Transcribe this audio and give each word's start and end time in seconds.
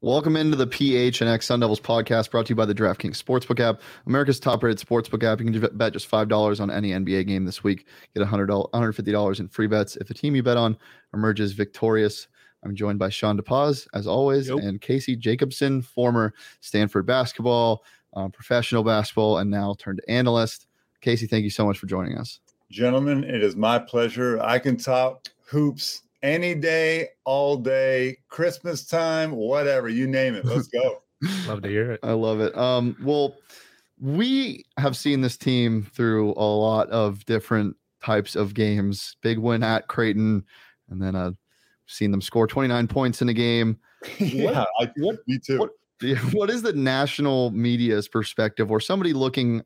Welcome 0.00 0.36
into 0.36 0.56
the 0.56 0.66
PHNX 0.66 1.42
Sun 1.42 1.60
Devils 1.60 1.80
podcast 1.80 2.30
brought 2.30 2.46
to 2.46 2.50
you 2.50 2.54
by 2.54 2.64
the 2.66 2.74
DraftKings 2.74 3.20
Sportsbook 3.20 3.58
app, 3.58 3.82
America's 4.06 4.38
top 4.38 4.62
rated 4.62 4.78
sportsbook 4.78 5.24
app. 5.24 5.40
You 5.40 5.50
can 5.50 5.76
bet 5.76 5.92
just 5.92 6.08
$5 6.08 6.60
on 6.60 6.70
any 6.70 6.92
NBA 6.92 7.26
game 7.26 7.44
this 7.44 7.64
week. 7.64 7.86
Get 8.14 8.24
$100, 8.26 8.70
$150 8.72 9.40
in 9.40 9.48
free 9.48 9.66
bets 9.66 9.96
if 9.96 10.06
the 10.06 10.14
team 10.14 10.36
you 10.36 10.42
bet 10.44 10.56
on 10.56 10.78
emerges 11.12 11.52
victorious. 11.52 12.28
I'm 12.64 12.76
joined 12.76 12.98
by 13.00 13.08
Sean 13.08 13.38
DePaz, 13.38 13.88
as 13.92 14.06
always, 14.06 14.48
Yep. 14.48 14.58
and 14.58 14.80
Casey 14.80 15.16
Jacobsen, 15.16 15.82
former 15.82 16.32
Stanford 16.60 17.06
basketball, 17.06 17.84
um, 18.14 18.30
professional 18.30 18.82
basketball, 18.82 19.38
and 19.38 19.50
now 19.50 19.74
turned 19.78 20.00
analyst. 20.08 20.66
Casey, 21.00 21.26
thank 21.26 21.44
you 21.44 21.50
so 21.50 21.64
much 21.64 21.78
for 21.78 21.86
joining 21.86 22.16
us. 22.18 22.40
Gentlemen, 22.70 23.24
it 23.24 23.42
is 23.42 23.56
my 23.56 23.78
pleasure. 23.78 24.40
I 24.42 24.58
can 24.58 24.76
talk 24.76 25.28
hoops 25.46 26.02
any 26.22 26.54
day, 26.54 27.08
all 27.24 27.56
day, 27.56 28.18
Christmas 28.28 28.84
time, 28.84 29.32
whatever, 29.32 29.88
you 29.88 30.06
name 30.06 30.34
it. 30.34 30.44
Let's 30.44 30.66
go. 30.66 31.02
Love 31.46 31.62
to 31.62 31.68
hear 31.68 31.92
it. 31.92 32.00
I 32.02 32.12
love 32.12 32.40
it. 32.40 32.56
Um, 32.56 32.96
well, 33.02 33.34
we 34.00 34.64
have 34.76 34.96
seen 34.96 35.20
this 35.20 35.36
team 35.36 35.88
through 35.92 36.32
a 36.36 36.44
lot 36.44 36.88
of 36.90 37.24
different 37.26 37.76
types 38.04 38.36
of 38.36 38.54
games. 38.54 39.16
Big 39.22 39.38
win 39.38 39.62
at 39.62 39.88
Creighton, 39.88 40.44
and 40.88 41.02
then 41.02 41.16
I've 41.16 41.32
uh, 41.32 41.36
seen 41.86 42.10
them 42.12 42.20
score 42.20 42.46
29 42.46 42.86
points 42.86 43.22
in 43.22 43.28
a 43.28 43.34
game. 43.34 43.78
yeah, 44.18 44.64
I, 44.80 44.90
what- 44.98 45.26
me 45.26 45.38
too. 45.38 45.58
what- 45.58 45.70
What 46.32 46.50
is 46.50 46.62
the 46.62 46.72
national 46.72 47.50
media's 47.50 48.08
perspective, 48.08 48.70
or 48.70 48.80
somebody 48.80 49.12
looking 49.12 49.62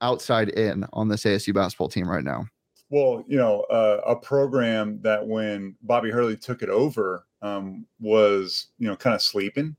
outside 0.00 0.50
in 0.50 0.84
on 0.92 1.08
this 1.08 1.24
ASU 1.24 1.54
basketball 1.54 1.88
team 1.88 2.08
right 2.08 2.24
now? 2.24 2.46
Well, 2.90 3.24
you 3.26 3.36
know, 3.36 3.62
uh, 3.62 4.00
a 4.06 4.14
program 4.14 5.00
that 5.02 5.26
when 5.26 5.76
Bobby 5.82 6.10
Hurley 6.10 6.36
took 6.36 6.62
it 6.62 6.68
over 6.68 7.26
um, 7.42 7.86
was, 8.00 8.68
you 8.78 8.86
know, 8.86 8.96
kind 8.96 9.14
of 9.14 9.22
sleeping, 9.22 9.74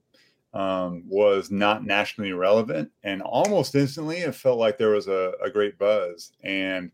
um, 0.54 1.04
was 1.08 1.50
not 1.50 1.86
nationally 1.86 2.34
relevant, 2.34 2.92
and 3.04 3.22
almost 3.22 3.76
instantly 3.76 4.18
it 4.18 4.36
felt 4.36 4.60
like 4.60 4.78
there 4.78 4.90
was 4.90 5.08
a, 5.08 5.34
a 5.44 5.50
great 5.50 5.78
buzz, 5.78 6.32
and 6.44 6.92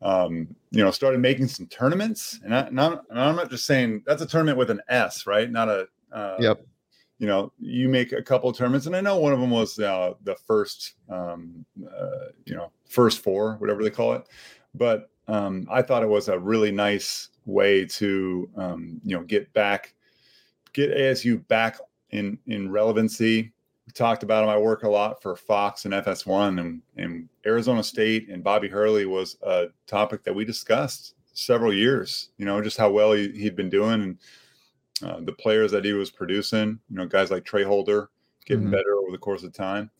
um, 0.00 0.48
you 0.70 0.82
know, 0.82 0.90
started 0.90 1.20
making 1.20 1.48
some 1.48 1.66
tournaments, 1.66 2.40
and, 2.44 2.54
I, 2.54 2.60
and, 2.62 2.80
I'm, 2.80 3.00
and 3.10 3.20
I'm 3.20 3.36
not 3.36 3.50
just 3.50 3.66
saying 3.66 4.02
that's 4.06 4.22
a 4.22 4.26
tournament 4.26 4.58
with 4.58 4.70
an 4.70 4.80
S, 4.88 5.26
right? 5.26 5.50
Not 5.50 5.68
a 5.68 5.86
uh, 6.12 6.36
Yep. 6.40 6.66
You 7.22 7.28
know, 7.28 7.52
you 7.60 7.88
make 7.88 8.10
a 8.10 8.20
couple 8.20 8.50
of 8.50 8.56
tournaments, 8.56 8.86
and 8.86 8.96
I 8.96 9.00
know 9.00 9.16
one 9.16 9.32
of 9.32 9.38
them 9.38 9.50
was 9.50 9.78
uh, 9.78 10.14
the 10.24 10.34
first, 10.34 10.94
um, 11.08 11.64
uh, 11.86 12.32
you 12.46 12.56
know, 12.56 12.72
first 12.88 13.20
four, 13.20 13.54
whatever 13.58 13.84
they 13.84 13.90
call 13.90 14.14
it, 14.14 14.26
but 14.74 15.08
um, 15.28 15.68
I 15.70 15.82
thought 15.82 16.02
it 16.02 16.08
was 16.08 16.26
a 16.26 16.36
really 16.36 16.72
nice 16.72 17.28
way 17.46 17.84
to 17.84 18.50
um, 18.56 19.00
you 19.04 19.16
know 19.16 19.22
get 19.22 19.52
back, 19.52 19.94
get 20.72 20.90
ASU 20.90 21.46
back 21.46 21.78
in 22.10 22.40
in 22.48 22.72
relevancy. 22.72 23.52
We 23.86 23.92
talked 23.92 24.24
about 24.24 24.44
my 24.44 24.58
work 24.58 24.82
a 24.82 24.88
lot 24.88 25.22
for 25.22 25.36
Fox 25.36 25.84
and 25.84 25.94
FS1, 25.94 26.60
and 26.60 26.82
and 26.96 27.28
Arizona 27.46 27.84
State 27.84 28.30
and 28.30 28.42
Bobby 28.42 28.68
Hurley 28.68 29.06
was 29.06 29.36
a 29.42 29.66
topic 29.86 30.24
that 30.24 30.34
we 30.34 30.44
discussed 30.44 31.14
several 31.34 31.72
years. 31.72 32.30
You 32.36 32.46
know, 32.46 32.60
just 32.60 32.78
how 32.78 32.90
well 32.90 33.12
he, 33.12 33.30
he'd 33.30 33.54
been 33.54 33.70
doing 33.70 34.02
and 34.02 34.18
uh, 35.02 35.20
the 35.20 35.32
players 35.32 35.70
that 35.72 35.84
he 35.84 35.92
was 35.92 36.10
producing. 36.10 36.78
You 36.90 36.96
know, 36.96 37.06
guys 37.06 37.30
like 37.30 37.44
Tra 37.44 37.64
Holder 37.64 38.10
getting 38.46 38.66
Mhm. 38.66 38.72
better 38.72 38.94
over 38.96 39.10
the 39.10 39.18
course 39.18 39.42
of 39.42 39.52
time. 39.52 39.90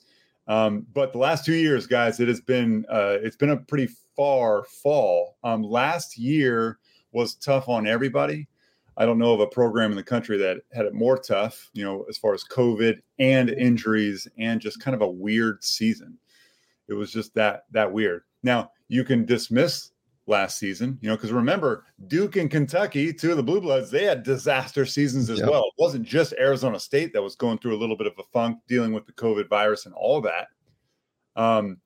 Um, 0.49 0.87
but 0.93 1.13
the 1.13 1.19
last 1.19 1.45
two 1.45 1.55
years, 1.55 1.87
guys, 1.87 2.19
it 2.21 2.29
has 2.29 2.41
been 2.41 2.85
uh, 2.89 3.19
it's 3.23 3.37
been 3.37 3.51
a 3.51 3.57
pretty 3.57 3.89
far 4.17 4.65
fall. 4.65 5.37
Um, 5.45 5.63
last 5.63 6.19
year 6.19 6.79
was 7.13 7.35
tough 7.37 7.69
on 7.69 7.87
everybody. 7.87 8.49
I 8.97 9.07
don't 9.07 9.19
know 9.19 9.33
of 9.33 9.41
a 9.41 9.47
program 9.47 9.91
in 9.91 9.97
the 9.97 10.03
country 10.03 10.37
that 10.39 10.59
had 10.73 10.85
it 10.85 10.93
more 10.93 11.17
tough, 11.17 11.71
you 11.73 11.83
know, 11.85 12.05
as 12.11 12.19
far 12.19 12.35
as 12.35 12.45
COVID 12.45 13.01
and 13.19 13.49
injuries 13.49 14.29
and 14.37 14.61
just 14.61 14.81
kind 14.81 14.95
of 14.95 15.01
a 15.01 15.11
weird 15.11 15.65
season. 15.65 16.19
It 16.89 16.95
was 16.95 17.11
just 17.13 17.33
that 17.35 17.65
that 17.71 17.91
weird. 17.91 18.25
Now 18.43 18.73
you 18.89 19.05
can 19.05 19.25
dismiss 19.25 19.92
last 20.27 20.59
season, 20.59 20.99
you 21.03 21.09
know, 21.09 21.17
because 21.17 21.33
remember 21.33 21.85
Duke 22.07 22.37
and 22.37 22.51
Kentucky, 22.51 23.13
two 23.13 23.33
of 23.33 23.37
the 23.37 23.43
Blue 23.43 23.61
Bloods, 23.61 23.91
they 23.91 24.05
had 24.05 24.23
disaster 24.23 24.87
seasons 24.87 25.29
as 25.31 25.41
Yep. 25.41 25.49
well. 25.49 25.65
It 25.65 25.83
wasn't 25.83 26.07
just 26.07 26.33
Arizona 26.39 26.79
State 26.79 27.13
that 27.13 27.23
was 27.23 27.35
going 27.35 27.59
through 27.59 27.77
a 27.77 27.81
little 27.81 27.97
bit 27.97 28.07
of 28.07 28.15
a 28.19 28.23
funk 28.33 28.59
dealing 28.69 28.93
with 28.93 29.05
the 29.07 29.13
COVID 29.13 29.49
virus 29.49 29.87
and 29.87 29.95
all 29.95 30.21
that. 30.21 30.49
Um, 31.35 31.81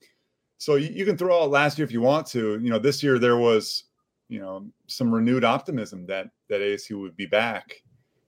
so 0.59 0.75
you, 0.77 0.89
you 0.89 1.05
can 1.05 1.17
throw 1.17 1.43
out 1.43 1.51
last 1.51 1.79
year 1.79 1.85
if 1.87 1.93
you 1.93 2.01
want 2.01 2.27
to. 2.29 2.59
You 2.61 2.71
know, 2.71 2.79
this 2.79 3.03
year 3.03 3.19
there 3.19 3.37
was, 3.37 3.85
you 4.29 4.41
know, 4.41 4.67
some 4.87 5.13
renewed 5.13 5.45
optimism 5.45 6.07
that 6.07 6.29
that 6.49 6.61
ASU 6.61 7.01
would 7.01 7.17
be 7.17 7.27
back, 7.27 7.83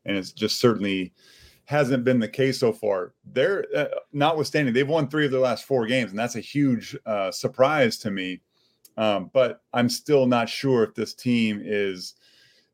and 0.05 0.17
it's 0.17 0.33
just 0.33 0.59
certainly 0.59 1.13
hasn't 1.65 2.05
been 2.05 2.19
the 2.19 2.29
case 2.29 2.59
so 2.59 2.73
far. 2.73 3.15
They're 3.33 3.67
uh, 3.77 3.89
notwithstanding 4.13 4.73
they've 4.73 4.89
won 4.89 5.09
three 5.09 5.27
of 5.27 5.33
their 5.33 5.41
last 5.41 5.65
four 5.65 5.87
games, 5.87 6.11
and 6.11 6.19
that's 6.19 6.37
a 6.37 6.41
huge 6.41 6.97
uh, 7.05 7.31
surprise 7.31 7.99
to 7.99 8.11
me. 8.11 8.41
Um, 8.99 9.31
but 9.33 9.63
I'm 9.73 9.89
still 9.89 10.27
not 10.27 10.49
sure 10.49 10.83
if 10.83 10.95
this 10.95 11.15
team 11.15 11.63
is 11.65 12.15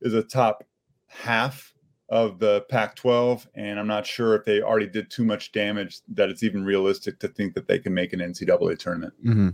is 0.00 0.14
a 0.14 0.22
top 0.22 0.64
half 1.06 1.72
of 2.08 2.38
the 2.38 2.62
Pac-12, 2.68 3.46
and 3.54 3.78
I'm 3.78 3.86
not 3.86 4.06
sure 4.06 4.34
if 4.34 4.44
they 4.44 4.60
already 4.60 4.86
did 4.86 5.10
too 5.10 5.24
much 5.24 5.52
damage 5.52 6.00
that 6.08 6.30
it's 6.30 6.42
even 6.42 6.64
realistic 6.64 7.18
to 7.20 7.28
think 7.28 7.54
that 7.54 7.68
they 7.68 7.78
can 7.78 7.94
make 7.94 8.12
an 8.12 8.20
NCAA 8.20 8.78
tournament. 8.78 9.12
Mm-hmm. 9.24 9.48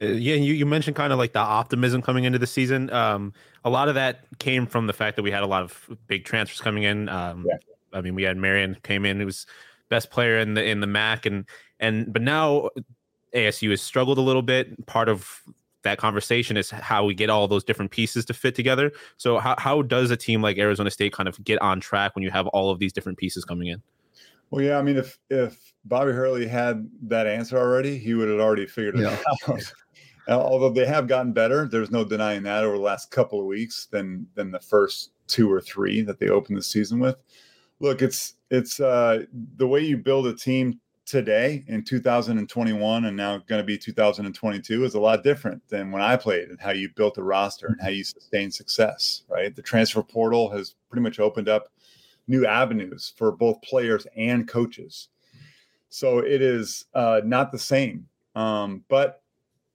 Uh, 0.00 0.06
yeah, 0.06 0.34
you, 0.34 0.54
you 0.54 0.66
mentioned 0.66 0.94
kind 0.94 1.12
of 1.12 1.18
like 1.18 1.32
the 1.32 1.40
optimism 1.40 2.02
coming 2.02 2.24
into 2.24 2.38
the 2.38 2.46
season. 2.46 2.90
Um, 2.90 3.32
a 3.64 3.70
lot 3.70 3.88
of 3.88 3.94
that 3.94 4.26
came 4.38 4.66
from 4.66 4.86
the 4.86 4.92
fact 4.92 5.16
that 5.16 5.22
we 5.22 5.30
had 5.30 5.42
a 5.42 5.46
lot 5.46 5.62
of 5.62 5.90
big 6.06 6.24
transfers 6.24 6.60
coming 6.60 6.84
in. 6.84 7.08
Um, 7.08 7.46
Yeah. 7.48 7.56
I 7.92 8.02
mean, 8.02 8.14
we 8.14 8.22
had 8.22 8.36
Marreon 8.36 8.82
came 8.82 9.06
in, 9.06 9.18
who 9.18 9.26
was 9.26 9.46
best 9.88 10.10
player 10.10 10.38
in 10.38 10.54
the 10.54 10.64
in 10.64 10.80
the 10.80 10.86
MAC, 10.86 11.24
and 11.24 11.46
and 11.80 12.12
but 12.12 12.20
now 12.20 12.68
ASU 13.34 13.70
has 13.70 13.80
struggled 13.80 14.18
a 14.18 14.22
little 14.22 14.42
bit. 14.42 14.86
Part 14.86 15.08
of 15.08 15.42
that 15.82 15.98
conversation 15.98 16.56
is 16.56 16.70
how 16.70 17.04
we 17.04 17.14
get 17.14 17.30
all 17.30 17.46
those 17.48 17.64
different 17.64 17.90
pieces 17.90 18.24
to 18.26 18.34
fit 18.34 18.54
together. 18.54 18.92
So 19.16 19.38
how 19.38 19.54
how 19.58 19.82
does 19.82 20.10
a 20.10 20.16
team 20.16 20.42
like 20.42 20.58
Arizona 20.58 20.90
State 20.90 21.12
kind 21.12 21.28
of 21.28 21.42
get 21.44 21.60
on 21.62 21.80
track 21.80 22.14
when 22.14 22.22
you 22.22 22.30
have 22.30 22.46
all 22.48 22.70
of 22.70 22.78
these 22.78 22.92
different 22.92 23.18
pieces 23.18 23.44
coming 23.44 23.68
in? 23.68 23.82
Well, 24.50 24.64
yeah, 24.64 24.78
I 24.78 24.82
mean, 24.82 24.96
if 24.96 25.18
if 25.30 25.72
Bobby 25.84 26.12
Hurley 26.12 26.46
had 26.46 26.88
that 27.02 27.26
answer 27.26 27.58
already, 27.58 27.98
he 27.98 28.14
would 28.14 28.28
have 28.28 28.40
already 28.40 28.66
figured 28.66 28.96
it 28.98 29.02
Yeah. 29.02 29.18
out. 30.28 30.42
Although 30.42 30.70
they 30.70 30.84
have 30.84 31.06
gotten 31.08 31.32
better, 31.32 31.66
there's 31.66 31.90
no 31.90 32.04
denying 32.04 32.42
that 32.42 32.62
over 32.64 32.76
the 32.76 32.82
last 32.82 33.10
couple 33.10 33.40
of 33.40 33.46
weeks 33.46 33.86
than 33.90 34.26
than 34.34 34.50
the 34.50 34.60
first 34.60 35.12
two 35.26 35.50
or 35.50 35.60
three 35.60 36.02
that 36.02 36.18
they 36.18 36.28
opened 36.28 36.58
the 36.58 36.62
season 36.62 36.98
with. 36.98 37.16
Look, 37.80 38.02
it's 38.02 38.34
it's 38.50 38.80
uh, 38.80 39.24
the 39.56 39.66
way 39.66 39.80
you 39.80 39.96
build 39.96 40.26
a 40.26 40.34
team 40.34 40.80
today 41.08 41.64
in 41.68 41.82
2021 41.82 43.06
and 43.06 43.16
now 43.16 43.38
going 43.48 43.60
to 43.60 43.64
be 43.64 43.78
2022 43.78 44.84
is 44.84 44.92
a 44.94 45.00
lot 45.00 45.24
different 45.24 45.66
than 45.68 45.90
when 45.90 46.02
I 46.02 46.16
played 46.16 46.50
and 46.50 46.60
how 46.60 46.72
you 46.72 46.90
built 46.90 47.16
a 47.16 47.22
roster 47.22 47.68
and 47.68 47.80
how 47.80 47.88
you 47.88 48.04
sustain 48.04 48.50
success. 48.50 49.22
Right, 49.28 49.54
the 49.56 49.62
transfer 49.62 50.02
portal 50.02 50.50
has 50.50 50.74
pretty 50.90 51.02
much 51.02 51.18
opened 51.18 51.48
up 51.48 51.72
new 52.26 52.46
avenues 52.46 53.14
for 53.16 53.32
both 53.32 53.60
players 53.62 54.06
and 54.16 54.46
coaches. 54.46 55.08
So 55.88 56.18
it 56.18 56.42
is 56.42 56.84
uh, 56.94 57.22
not 57.24 57.52
the 57.52 57.58
same. 57.58 58.06
Um, 58.34 58.84
but 58.88 59.22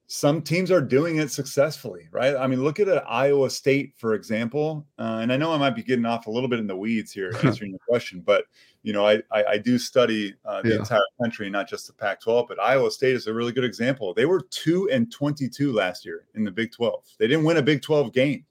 some 0.07 0.41
teams 0.41 0.69
are 0.69 0.81
doing 0.81 1.17
it 1.17 1.31
successfully, 1.31 2.07
right? 2.11 2.35
I 2.35 2.45
mean, 2.45 2.63
look 2.63 2.79
at 2.79 2.87
Iowa 3.09 3.49
State, 3.49 3.93
for 3.97 4.13
example. 4.13 4.85
Uh, 4.99 5.19
and 5.21 5.31
I 5.31 5.37
know 5.37 5.53
I 5.53 5.57
might 5.57 5.75
be 5.75 5.83
getting 5.83 6.05
off 6.05 6.27
a 6.27 6.31
little 6.31 6.49
bit 6.49 6.59
in 6.59 6.67
the 6.67 6.75
weeds 6.75 7.11
here 7.11 7.31
answering 7.43 7.71
your 7.71 7.79
question, 7.87 8.21
but 8.25 8.45
you 8.83 8.91
know, 8.91 9.07
I 9.07 9.21
I, 9.31 9.43
I 9.45 9.57
do 9.57 9.77
study 9.77 10.35
uh, 10.45 10.61
the 10.61 10.69
yeah. 10.69 10.75
entire 10.75 11.01
country, 11.21 11.49
not 11.49 11.69
just 11.69 11.87
the 11.87 11.93
Pac-12. 11.93 12.47
But 12.47 12.59
Iowa 12.59 12.91
State 12.91 13.15
is 13.15 13.27
a 13.27 13.33
really 13.33 13.53
good 13.53 13.63
example. 13.63 14.13
They 14.13 14.25
were 14.25 14.41
two 14.49 14.89
and 14.89 15.11
twenty-two 15.11 15.71
last 15.71 16.05
year 16.05 16.25
in 16.35 16.43
the 16.43 16.51
Big 16.51 16.71
12. 16.71 17.03
They 17.17 17.27
didn't 17.27 17.45
win 17.45 17.57
a 17.57 17.61
Big 17.61 17.81
12 17.81 18.13
game. 18.13 18.45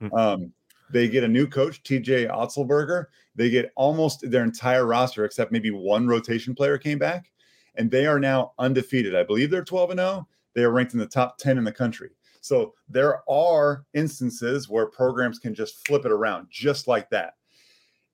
Hmm. 0.00 0.14
um, 0.14 0.52
they 0.90 1.08
get 1.08 1.24
a 1.24 1.28
new 1.28 1.46
coach, 1.46 1.82
TJ 1.82 2.30
Otzelberger. 2.30 3.06
They 3.34 3.50
get 3.50 3.72
almost 3.76 4.28
their 4.30 4.42
entire 4.42 4.86
roster, 4.86 5.24
except 5.24 5.52
maybe 5.52 5.70
one 5.70 6.06
rotation 6.06 6.54
player 6.54 6.78
came 6.78 6.98
back, 6.98 7.30
and 7.74 7.90
they 7.90 8.06
are 8.06 8.18
now 8.18 8.52
undefeated. 8.58 9.14
I 9.14 9.22
believe 9.22 9.50
they're 9.50 9.64
12 9.64 9.90
and 9.90 10.00
0 10.00 10.28
they 10.54 10.64
are 10.64 10.70
ranked 10.70 10.94
in 10.94 10.98
the 10.98 11.06
top 11.06 11.38
10 11.38 11.58
in 11.58 11.64
the 11.64 11.72
country. 11.72 12.10
So 12.40 12.74
there 12.88 13.28
are 13.28 13.84
instances 13.94 14.68
where 14.68 14.86
programs 14.86 15.38
can 15.38 15.54
just 15.54 15.86
flip 15.86 16.04
it 16.04 16.12
around 16.12 16.48
just 16.50 16.88
like 16.88 17.10
that. 17.10 17.34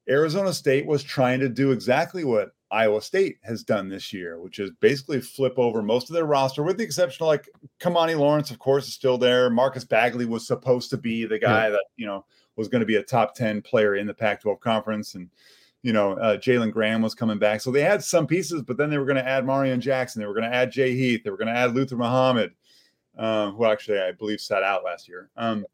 Arizona 0.08 0.52
State 0.52 0.86
was 0.86 1.02
trying 1.02 1.40
to 1.40 1.48
do 1.48 1.72
exactly 1.72 2.24
what 2.24 2.50
Iowa 2.70 3.00
State 3.00 3.38
has 3.42 3.62
done 3.62 3.88
this 3.88 4.12
year, 4.12 4.40
which 4.40 4.58
is 4.58 4.70
basically 4.80 5.20
flip 5.20 5.54
over 5.58 5.82
most 5.82 6.10
of 6.10 6.14
their 6.14 6.26
roster, 6.26 6.62
with 6.62 6.76
the 6.76 6.84
exception 6.84 7.24
of 7.24 7.28
like 7.28 7.48
Kimani 7.80 8.18
Lawrence, 8.18 8.50
of 8.50 8.58
course, 8.58 8.88
is 8.88 8.94
still 8.94 9.16
there. 9.16 9.48
Marcus 9.48 9.84
Bagley 9.84 10.26
was 10.26 10.46
supposed 10.46 10.90
to 10.90 10.96
be 10.96 11.24
the 11.24 11.38
guy 11.38 11.66
yeah. 11.66 11.70
that, 11.70 11.84
you 11.96 12.06
know, 12.06 12.24
was 12.56 12.68
going 12.68 12.80
to 12.80 12.86
be 12.86 12.96
a 12.96 13.02
top 13.02 13.34
10 13.34 13.62
player 13.62 13.94
in 13.94 14.06
the 14.06 14.14
Pac 14.14 14.42
12 14.42 14.60
conference. 14.60 15.14
And 15.14 15.30
you 15.84 15.92
know, 15.92 16.14
uh, 16.14 16.38
Jalen 16.38 16.72
Graham 16.72 17.02
was 17.02 17.14
coming 17.14 17.38
back. 17.38 17.60
So 17.60 17.70
they 17.70 17.82
had 17.82 18.02
some 18.02 18.26
pieces, 18.26 18.62
but 18.62 18.78
then 18.78 18.88
they 18.88 18.96
were 18.96 19.04
going 19.04 19.18
to 19.18 19.28
add 19.28 19.44
Marreon 19.44 19.80
Jackson. 19.80 20.18
They 20.18 20.26
were 20.26 20.32
going 20.32 20.50
to 20.50 20.56
add 20.56 20.72
Jay 20.72 20.96
Heath. 20.96 21.20
They 21.22 21.30
were 21.30 21.36
going 21.36 21.52
to 21.52 21.54
add 21.54 21.74
Luther 21.74 21.96
Muhammad, 21.96 22.52
uh, 23.18 23.50
who 23.50 23.66
actually 23.66 24.00
I 24.00 24.12
believe 24.12 24.40
sat 24.40 24.62
out 24.62 24.82
last 24.82 25.06
year. 25.06 25.28
Um, 25.36 25.66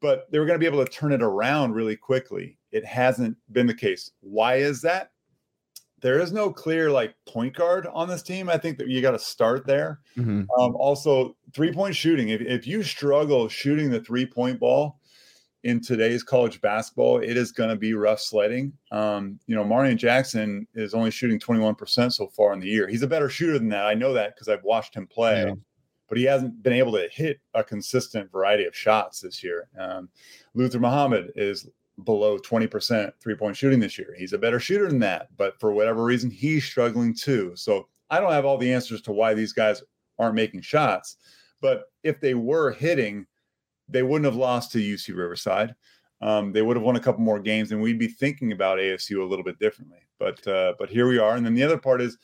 but 0.00 0.28
they 0.32 0.40
were 0.40 0.44
going 0.44 0.56
to 0.56 0.60
be 0.60 0.66
able 0.66 0.84
to 0.84 0.90
turn 0.90 1.12
it 1.12 1.22
around 1.22 1.72
really 1.72 1.94
quickly. 1.94 2.58
It 2.72 2.84
hasn't 2.84 3.36
been 3.52 3.68
the 3.68 3.74
case. 3.74 4.10
Why 4.22 4.56
is 4.56 4.82
that? 4.82 5.12
There 6.00 6.18
is 6.18 6.32
no 6.32 6.52
clear 6.52 6.90
like 6.90 7.14
point 7.24 7.54
guard 7.54 7.86
on 7.86 8.08
this 8.08 8.24
team. 8.24 8.50
I 8.50 8.58
think 8.58 8.76
that 8.78 8.88
you 8.88 9.00
got 9.00 9.12
to 9.12 9.20
start 9.20 9.68
there. 9.68 10.00
Mm-hmm. 10.18 10.50
Um, 10.60 10.74
also, 10.74 11.36
three 11.54 11.72
point 11.72 11.94
shooting. 11.94 12.30
If, 12.30 12.40
if 12.40 12.66
you 12.66 12.82
struggle 12.82 13.48
shooting 13.48 13.88
the 13.88 14.00
three 14.00 14.26
point 14.26 14.58
ball, 14.58 14.98
in 15.64 15.80
today's 15.80 16.22
college 16.22 16.60
basketball, 16.60 17.18
it 17.18 17.38
is 17.38 17.50
going 17.50 17.70
to 17.70 17.76
be 17.76 17.94
rough 17.94 18.20
sledding. 18.20 18.70
Um, 18.92 19.40
you 19.46 19.56
know, 19.56 19.64
Marreon 19.64 19.96
Jackson 19.96 20.68
is 20.74 20.92
only 20.92 21.10
shooting 21.10 21.40
21% 21.40 22.12
so 22.12 22.28
far 22.28 22.52
in 22.52 22.60
the 22.60 22.68
year. 22.68 22.86
He's 22.86 23.02
a 23.02 23.08
better 23.08 23.30
shooter 23.30 23.58
than 23.58 23.70
that. 23.70 23.86
I 23.86 23.94
know 23.94 24.12
that 24.12 24.34
because 24.34 24.48
I've 24.48 24.62
watched 24.62 24.94
him 24.94 25.06
play, 25.06 25.44
yeah. 25.46 25.54
but 26.06 26.18
he 26.18 26.24
hasn't 26.24 26.62
been 26.62 26.74
able 26.74 26.92
to 26.92 27.08
hit 27.10 27.40
a 27.54 27.64
consistent 27.64 28.30
variety 28.30 28.66
of 28.66 28.76
shots 28.76 29.20
this 29.20 29.42
year. 29.42 29.68
Um, 29.80 30.10
Luther 30.52 30.78
Muhammad 30.78 31.32
is 31.34 31.66
below 32.04 32.38
20% 32.38 33.12
three 33.18 33.34
point 33.34 33.56
shooting 33.56 33.80
this 33.80 33.98
year. 33.98 34.14
He's 34.18 34.34
a 34.34 34.38
better 34.38 34.60
shooter 34.60 34.88
than 34.88 34.98
that, 35.00 35.28
but 35.38 35.58
for 35.58 35.72
whatever 35.72 36.04
reason, 36.04 36.30
he's 36.30 36.64
struggling 36.66 37.14
too. 37.14 37.52
So 37.54 37.88
I 38.10 38.20
don't 38.20 38.32
have 38.32 38.44
all 38.44 38.58
the 38.58 38.72
answers 38.72 39.00
to 39.02 39.12
why 39.12 39.32
these 39.32 39.54
guys 39.54 39.82
aren't 40.18 40.34
making 40.34 40.60
shots, 40.60 41.16
but 41.62 41.84
if 42.02 42.20
they 42.20 42.34
were 42.34 42.70
hitting, 42.70 43.26
they 43.88 44.02
wouldn't 44.02 44.24
have 44.24 44.36
lost 44.36 44.72
to 44.72 44.78
UC 44.78 45.16
Riverside. 45.16 45.74
Um, 46.20 46.52
they 46.52 46.62
would 46.62 46.76
have 46.76 46.84
won 46.84 46.96
a 46.96 47.00
couple 47.00 47.22
more 47.22 47.40
games, 47.40 47.72
and 47.72 47.82
we'd 47.82 47.98
be 47.98 48.08
thinking 48.08 48.52
about 48.52 48.78
ASU 48.78 49.20
a 49.20 49.24
little 49.24 49.44
bit 49.44 49.58
differently. 49.58 49.98
But 50.18 50.46
uh, 50.46 50.74
but 50.78 50.88
here 50.88 51.06
we 51.06 51.18
are. 51.18 51.36
And 51.36 51.44
then 51.44 51.54
the 51.54 51.62
other 51.62 51.76
part 51.76 52.00
is, 52.00 52.16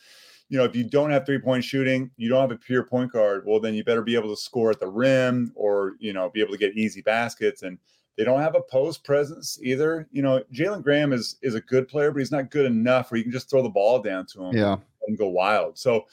you 0.49 0.57
know, 0.57 0.65
if 0.65 0.75
you 0.75 0.85
don't 0.85 1.11
have 1.11 1.27
three 1.27 1.39
point 1.39 1.65
shooting, 1.65 2.11
you 2.17 2.29
don't 2.29 2.41
have 2.41 2.53
a 2.53 2.57
pure 2.57 2.85
point 2.85 3.12
guard. 3.12 3.45
Well, 3.45 3.61
then 3.61 3.75
you 3.75 3.85
better 3.85 4.03
be 4.03 4.15
able 4.15 4.35
to 4.35 4.41
score 4.41 4.71
at 4.71 4.81
the 4.81 4.89
rim, 4.89 5.53
or 5.55 5.97
you 5.99 6.12
know, 6.12 6.31
be 6.31 6.41
able 6.41 6.53
to 6.53 6.59
get 6.59 6.77
easy 6.77 7.03
baskets. 7.03 7.62
And 7.62 7.79
they 8.17 8.25
don't 8.25 8.41
have 8.41 8.55
a 8.55 8.62
post 8.62 9.05
presence 9.05 9.59
either. 9.62 10.09
You 10.12 10.23
know, 10.23 10.43
Jalen 10.53 10.83
Graham 10.83 11.12
is 11.12 11.37
is 11.43 11.55
a 11.55 11.61
good 11.61 11.89
player, 11.89 12.11
but 12.11 12.21
he's 12.21 12.33
not 12.33 12.51
good 12.51 12.67
enough 12.67 13.11
where 13.11 13.19
you 13.19 13.25
can 13.25 13.33
just 13.33 13.51
throw 13.51 13.62
the 13.62 13.69
ball 13.69 14.01
down 14.01 14.25
to 14.27 14.45
him. 14.45 14.57
Yeah, 14.57 14.77
and 15.07 15.19
go 15.19 15.29
wild. 15.29 15.79
So 15.79 16.07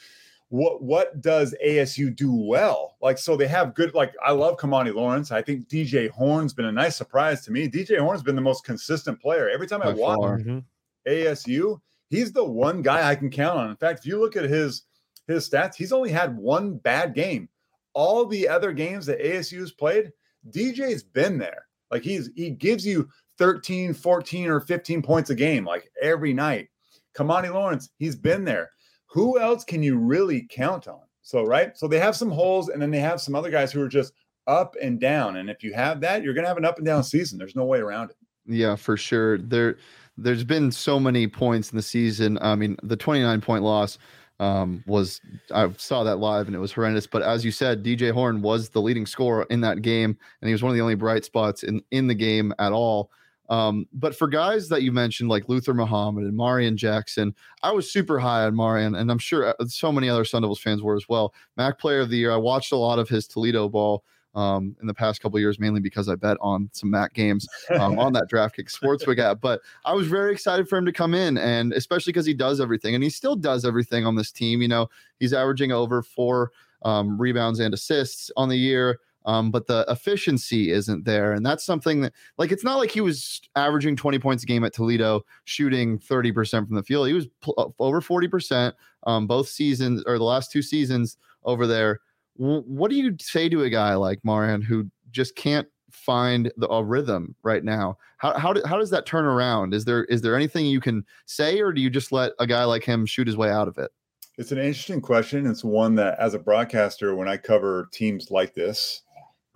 what 0.49 0.81
what 0.81 1.21
does 1.21 1.53
ASU 1.65 2.15
do 2.15 2.33
well? 2.33 2.95
Like, 3.01 3.17
so 3.17 3.35
they 3.35 3.47
have 3.47 3.73
good. 3.73 3.93
Like, 3.93 4.13
I 4.23 4.31
love 4.31 4.57
Kimani 4.57 4.93
Lawrence. 4.93 5.31
I 5.31 5.41
think 5.41 5.67
DJ 5.67 6.09
Horne's 6.09 6.53
been 6.53 6.65
a 6.65 6.71
nice 6.71 6.95
surprise 6.95 7.43
to 7.45 7.51
me. 7.51 7.67
DJ 7.67 7.99
Horne's 7.99 8.23
been 8.23 8.35
the 8.35 8.41
most 8.41 8.63
consistent 8.63 9.21
player 9.21 9.49
every 9.49 9.67
time 9.67 9.81
By 9.81 9.89
I 9.89 9.93
watch 9.93 10.19
mm-hmm. 10.19 10.59
ASU. 11.07 11.79
He's 12.09 12.31
the 12.31 12.45
one 12.45 12.81
guy 12.81 13.09
I 13.09 13.15
can 13.15 13.29
count 13.29 13.59
on. 13.59 13.69
In 13.69 13.75
fact, 13.75 13.99
if 13.99 14.05
you 14.05 14.19
look 14.19 14.35
at 14.35 14.45
his 14.45 14.83
his 15.27 15.49
stats, 15.49 15.75
he's 15.75 15.91
only 15.91 16.11
had 16.11 16.37
one 16.37 16.77
bad 16.77 17.13
game. 17.13 17.49
All 17.93 18.25
the 18.25 18.47
other 18.47 18.71
games 18.71 19.05
that 19.07 19.19
ASU 19.19 19.59
has 19.59 19.71
played, 19.71 20.11
DJ's 20.51 21.03
been 21.03 21.37
there. 21.37 21.65
Like 21.91 22.03
he's 22.03 22.29
he 22.35 22.51
gives 22.51 22.85
you 22.85 23.09
13, 23.37 23.93
14, 23.93 24.49
or 24.49 24.61
15 24.61 25.01
points 25.01 25.29
a 25.29 25.35
game, 25.35 25.65
like 25.65 25.91
every 26.01 26.33
night. 26.33 26.69
Kimani 27.15 27.51
Lawrence, 27.51 27.89
he's 27.97 28.15
been 28.15 28.45
there 28.45 28.69
who 29.07 29.39
else 29.39 29.63
can 29.63 29.81
you 29.83 29.97
really 29.97 30.47
count 30.49 30.87
on? 30.87 31.01
So, 31.21 31.43
right. 31.43 31.77
So 31.77 31.87
they 31.87 31.99
have 31.99 32.15
some 32.15 32.31
holes, 32.31 32.69
and 32.69 32.81
then 32.81 32.91
they 32.91 32.99
have 32.99 33.19
some 33.19 33.35
other 33.35 33.49
guys 33.49 33.71
who 33.71 33.81
are 33.81 33.89
just 33.89 34.13
up 34.47 34.75
and 34.81 34.99
down. 34.99 35.37
And 35.37 35.49
if 35.49 35.63
you 35.63 35.73
have 35.73 35.99
that, 36.01 36.23
you're 36.23 36.33
going 36.33 36.45
to 36.45 36.49
have 36.49 36.57
an 36.57 36.65
up 36.65 36.77
and 36.77 36.85
down 36.85 37.03
season. 37.03 37.37
There's 37.37 37.55
no 37.55 37.65
way 37.65 37.79
around 37.79 38.11
it. 38.11 38.17
Yeah, 38.45 38.75
for 38.75 38.95
sure. 38.95 39.37
There, 39.37 39.77
there's 40.17 40.43
been 40.43 40.71
so 40.71 40.99
many 40.99 41.27
points 41.27 41.71
in 41.71 41.75
the 41.75 41.81
season. 41.81 42.37
I 42.41 42.55
mean, 42.55 42.77
the 42.81 42.95
29 42.95 43.41
point 43.41 43.63
loss 43.63 43.97
um, 44.39 44.83
was 44.87 45.21
I 45.53 45.71
saw 45.77 46.03
that 46.03 46.17
live 46.17 46.47
and 46.47 46.55
it 46.55 46.59
was 46.59 46.71
horrendous. 46.71 47.07
But 47.07 47.23
as 47.23 47.43
you 47.43 47.51
said, 47.51 47.83
DJ 47.83 48.11
Horne 48.11 48.41
was 48.41 48.69
the 48.69 48.81
leading 48.81 49.05
scorer 49.05 49.45
in 49.49 49.61
that 49.61 49.81
game, 49.81 50.17
and 50.41 50.47
he 50.47 50.53
was 50.53 50.63
one 50.63 50.69
of 50.69 50.75
the 50.75 50.81
only 50.81 50.95
bright 50.95 51.25
spots 51.25 51.63
in 51.63 51.81
in 51.91 52.07
the 52.07 52.15
game 52.15 52.53
at 52.59 52.71
all. 52.71 53.11
Um, 53.49 53.87
but 53.93 54.15
for 54.15 54.27
guys 54.27 54.69
that 54.69 54.83
you 54.83 54.91
mentioned, 54.91 55.29
like 55.29 55.47
Luther 55.47 55.73
Muhammad 55.73 56.25
and 56.25 56.37
Marreon 56.37 56.75
Jackson, 56.75 57.33
I 57.63 57.71
was 57.71 57.91
super 57.91 58.19
high 58.19 58.43
on 58.43 58.53
Marreon, 58.53 58.99
and 58.99 59.09
I'm 59.09 59.19
sure 59.19 59.49
uh, 59.49 59.65
so 59.67 59.91
many 59.91 60.09
other 60.09 60.25
Sun 60.25 60.41
Devils 60.41 60.59
fans 60.59 60.81
were 60.81 60.95
as 60.95 61.07
well. 61.07 61.33
MAC 61.55 61.79
Player 61.79 62.01
of 62.01 62.09
the 62.09 62.17
Year. 62.17 62.31
I 62.31 62.37
watched 62.37 62.71
a 62.71 62.77
lot 62.77 62.99
of 62.99 63.07
his 63.07 63.27
Toledo 63.27 63.69
ball 63.69 64.03
um, 64.35 64.75
in 64.81 64.87
the 64.87 64.93
past 64.93 65.21
couple 65.21 65.39
years, 65.39 65.59
mainly 65.59 65.79
because 65.79 66.09
I 66.09 66.15
bet 66.15 66.37
on 66.41 66.69
some 66.71 66.91
MAC 66.91 67.13
games 67.13 67.47
um, 67.79 67.97
on 67.99 68.13
that 68.13 68.29
DraftKings 68.29 68.77
Sportsbook 68.77 69.17
app. 69.17 69.41
But 69.41 69.61
I 69.85 69.93
was 69.93 70.07
very 70.07 70.31
excited 70.31 70.67
for 70.67 70.77
him 70.77 70.85
to 70.85 70.93
come 70.93 71.13
in, 71.13 71.37
and 71.37 71.73
especially 71.73 72.11
because 72.11 72.25
he 72.25 72.33
does 72.33 72.59
everything, 72.59 72.95
and 72.95 73.03
he 73.03 73.09
still 73.09 73.35
does 73.35 73.65
everything 73.65 74.05
on 74.05 74.15
this 74.15 74.31
team. 74.31 74.61
You 74.61 74.67
know, 74.67 74.89
he's 75.19 75.33
averaging 75.33 75.71
over 75.71 76.03
four 76.03 76.51
um, 76.83 77.19
rebounds 77.19 77.59
and 77.59 77.73
assists 77.73 78.29
on 78.37 78.49
the 78.49 78.57
year 78.57 78.99
um, 79.27 79.51
but 79.51 79.67
the 79.67 79.85
efficiency 79.89 80.71
isn't 80.71 81.03
there. 81.03 81.33
And 81.33 81.45
that's 81.45 81.65
something 81.65 81.99
that, 82.01 82.13
like, 82.37 82.53
it's 82.53 82.63
not 82.63 82.77
like 82.77 82.89
he 82.89 83.01
was 83.01 83.41
averaging 83.57 83.97
20 83.97 84.17
points 84.19 84.43
a 84.43 84.47
game 84.47 84.63
at 84.63 84.73
Toledo, 84.73 85.21
shooting 85.43 85.99
30% 85.99 86.65
from 86.65 86.75
the 86.75 86.81
field. 86.81 87.09
He 87.09 87.13
was 87.13 87.27
pl- 87.41 87.53
uh, 87.57 87.83
over 87.83 87.99
40% 87.99 88.71
um, 89.05 89.27
both 89.27 89.49
seasons 89.49 90.01
or 90.07 90.17
the 90.17 90.23
last 90.23 90.49
two 90.49 90.61
seasons 90.61 91.17
over 91.43 91.67
there. 91.67 91.99
What 92.37 92.89
do 92.89 92.95
you 92.95 93.17
say 93.19 93.49
to 93.49 93.63
a 93.63 93.69
guy 93.69 93.95
like 93.95 94.21
Marreon 94.21 94.63
who 94.63 94.89
just 95.11 95.35
can't 95.35 95.67
find 95.91 96.51
the, 96.55 96.69
a 96.69 96.81
rhythm 96.81 97.35
right 97.43 97.63
now? 97.63 97.97
How, 98.19 98.37
how, 98.37 98.53
do, 98.53 98.61
how 98.65 98.77
does 98.77 98.91
that 98.91 99.05
turn 99.05 99.25
around? 99.25 99.73
Is 99.73 99.83
there 99.83 100.05
is 100.05 100.21
there 100.21 100.35
anything 100.35 100.67
you 100.67 100.79
can 100.79 101.03
say, 101.25 101.59
or 101.59 101.73
do 101.73 101.81
you 101.81 101.89
just 101.89 102.11
let 102.11 102.31
a 102.39 102.47
guy 102.47 102.63
like 102.63 102.83
him 102.83 103.05
shoot 103.05 103.27
his 103.27 103.35
way 103.35 103.49
out 103.49 103.67
of 103.67 103.77
it? 103.77 103.91
It's 104.37 104.51
an 104.51 104.59
interesting 104.59 105.01
question. 105.01 105.47
It's 105.47 105.63
one 105.63 105.95
that, 105.95 106.19
as 106.19 106.35
a 106.35 106.39
broadcaster, 106.39 107.15
when 107.15 107.27
I 107.27 107.37
cover 107.37 107.89
teams 107.91 108.29
like 108.29 108.53
this, 108.53 109.01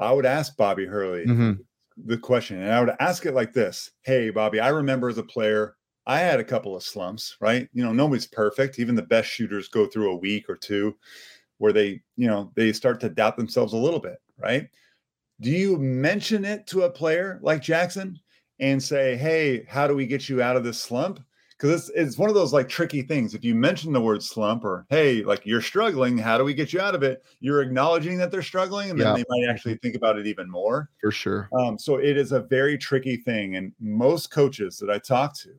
I 0.01 0.11
would 0.11 0.25
ask 0.25 0.57
Bobby 0.57 0.85
Hurley 0.85 1.25
mm-hmm. 1.25 1.53
the 2.05 2.17
question, 2.17 2.61
and 2.61 2.71
I 2.71 2.79
would 2.79 2.95
ask 2.99 3.25
it 3.25 3.33
like 3.33 3.53
this 3.53 3.91
Hey, 4.01 4.29
Bobby, 4.29 4.59
I 4.59 4.69
remember 4.69 5.09
as 5.09 5.17
a 5.17 5.23
player, 5.23 5.75
I 6.07 6.19
had 6.19 6.39
a 6.39 6.43
couple 6.43 6.75
of 6.75 6.83
slumps, 6.83 7.37
right? 7.39 7.69
You 7.73 7.83
know, 7.83 7.93
nobody's 7.93 8.27
perfect. 8.27 8.79
Even 8.79 8.95
the 8.95 9.03
best 9.03 9.29
shooters 9.29 9.67
go 9.67 9.85
through 9.85 10.11
a 10.11 10.17
week 10.17 10.49
or 10.49 10.57
two 10.57 10.95
where 11.59 11.71
they, 11.71 12.01
you 12.17 12.27
know, 12.27 12.51
they 12.55 12.73
start 12.73 12.99
to 12.99 13.09
doubt 13.09 13.37
themselves 13.37 13.73
a 13.73 13.77
little 13.77 13.99
bit, 13.99 14.17
right? 14.39 14.67
Do 15.41 15.51
you 15.51 15.77
mention 15.77 16.43
it 16.43 16.65
to 16.67 16.83
a 16.83 16.89
player 16.89 17.39
like 17.43 17.61
Jackson 17.61 18.19
and 18.59 18.81
say, 18.81 19.15
Hey, 19.15 19.65
how 19.67 19.87
do 19.87 19.95
we 19.95 20.07
get 20.07 20.27
you 20.27 20.41
out 20.41 20.57
of 20.57 20.63
this 20.63 20.81
slump? 20.81 21.19
Because 21.61 21.89
it's 21.89 21.89
it's 21.95 22.17
one 22.17 22.29
of 22.29 22.35
those 22.35 22.53
like 22.53 22.67
tricky 22.67 23.03
things. 23.03 23.35
If 23.35 23.43
you 23.43 23.53
mention 23.53 23.93
the 23.93 24.01
word 24.01 24.23
slump 24.23 24.65
or 24.65 24.85
hey, 24.89 25.23
like 25.23 25.45
you're 25.45 25.61
struggling, 25.61 26.17
how 26.17 26.37
do 26.37 26.43
we 26.43 26.55
get 26.55 26.73
you 26.73 26.81
out 26.81 26.95
of 26.95 27.03
it? 27.03 27.23
You're 27.39 27.61
acknowledging 27.61 28.17
that 28.17 28.31
they're 28.31 28.41
struggling, 28.41 28.89
and 28.89 28.99
then 28.99 29.07
yeah. 29.07 29.13
they 29.13 29.25
might 29.29 29.49
actually 29.49 29.75
think 29.75 29.95
about 29.95 30.17
it 30.17 30.25
even 30.25 30.49
more. 30.49 30.89
For 30.99 31.11
sure. 31.11 31.49
Um, 31.59 31.77
so 31.77 31.97
it 31.97 32.17
is 32.17 32.31
a 32.31 32.39
very 32.39 32.77
tricky 32.77 33.17
thing, 33.17 33.57
and 33.57 33.73
most 33.79 34.31
coaches 34.31 34.77
that 34.79 34.89
I 34.89 34.97
talk 34.97 35.35
to 35.39 35.51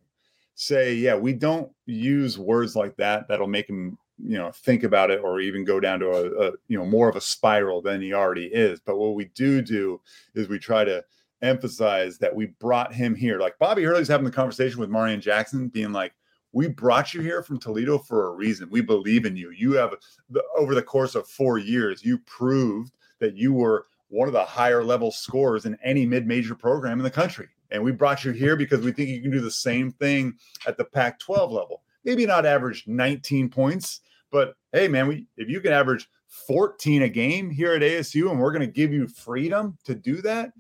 say, 0.55 0.95
yeah, 0.95 1.15
we 1.15 1.33
don't 1.33 1.71
use 1.87 2.39
words 2.39 2.75
like 2.75 2.97
that 2.97 3.29
that'll 3.29 3.47
make 3.47 3.69
them 3.69 3.97
you 4.25 4.39
know 4.39 4.51
think 4.51 4.83
about 4.83 5.11
it 5.11 5.21
or 5.23 5.41
even 5.41 5.65
go 5.65 5.81
down 5.81 5.99
to 6.01 6.11
a, 6.11 6.49
a 6.49 6.53
you 6.69 6.79
know 6.79 6.85
more 6.85 7.09
of 7.09 7.17
a 7.17 7.21
spiral 7.21 7.81
than 7.81 8.03
he 8.03 8.13
already 8.13 8.47
is. 8.47 8.81
But 8.81 8.99
what 8.99 9.15
we 9.15 9.27
do 9.37 9.63
do 9.63 10.01
is 10.35 10.49
we 10.49 10.59
try 10.59 10.85
to 10.85 11.05
emphasize 11.43 12.19
that 12.19 12.35
we 12.35 12.47
brought 12.47 12.95
him 12.95 13.15
here. 13.15 13.39
Like 13.39 13.59
Bobby 13.59 13.83
Hurley's 13.83 14.09
having 14.09 14.25
the 14.25 14.31
conversation 14.31 14.81
with 14.81 14.91
Marreon 14.91 15.21
Jackson, 15.21 15.69
being 15.69 15.93
like, 15.93 16.13
we 16.53 16.69
brought 16.69 17.15
you 17.15 17.21
here 17.21 17.43
from 17.43 17.59
Toledo 17.59 17.99
for 17.99 18.27
a 18.27 18.33
reason. 18.33 18.69
We 18.71 18.83
believe 18.83 19.25
in 19.25 19.37
you. 19.37 19.51
You 19.51 19.73
have 19.73 19.95
the, 20.29 20.43
over 20.57 20.75
the 20.75 20.83
course 20.83 21.15
of 21.15 21.27
four 21.27 21.59
years, 21.59 22.05
you 22.05 22.19
proved 22.19 22.93
that 23.21 23.37
you 23.37 23.53
were 23.53 23.87
one 24.09 24.29
of 24.29 24.35
the 24.35 24.45
higher 24.45 24.85
level 24.85 25.11
scorers 25.11 25.65
in 25.65 25.79
any 25.83 26.05
mid-major 26.05 26.55
program 26.55 26.99
in 26.99 27.05
the 27.05 27.11
country. 27.11 27.49
And 27.71 27.83
we 27.83 27.93
brought 27.93 28.25
you 28.25 28.33
here 28.33 28.55
because 28.55 28.81
we 28.81 28.93
think 28.93 29.09
you 29.09 29.23
can 29.23 29.31
do 29.31 29.41
the 29.41 29.51
same 29.51 29.91
thing 29.91 30.35
at 30.67 30.77
the 30.77 30.85
Pac-12 30.85 31.51
level. 31.51 31.83
Maybe 32.05 32.27
not 32.27 32.45
average 32.45 32.85
19 32.87 33.49
points, 33.49 34.01
but 34.31 34.55
hey, 34.73 34.89
man, 34.89 35.09
we 35.09 35.27
if 35.39 35.49
you 35.49 35.61
can 35.61 35.73
average 35.73 36.09
14 36.47 37.03
a 37.03 37.09
game 37.09 37.51
here 37.51 37.75
at 37.75 37.83
ASU, 37.83 38.31
and 38.31 38.39
we're 38.39 38.53
going 38.53 38.67
to 38.67 38.73
give 38.73 38.93
you 38.93 39.07
freedom 39.07 39.79
to 39.85 39.95
do 39.95 40.21
that, 40.23 40.53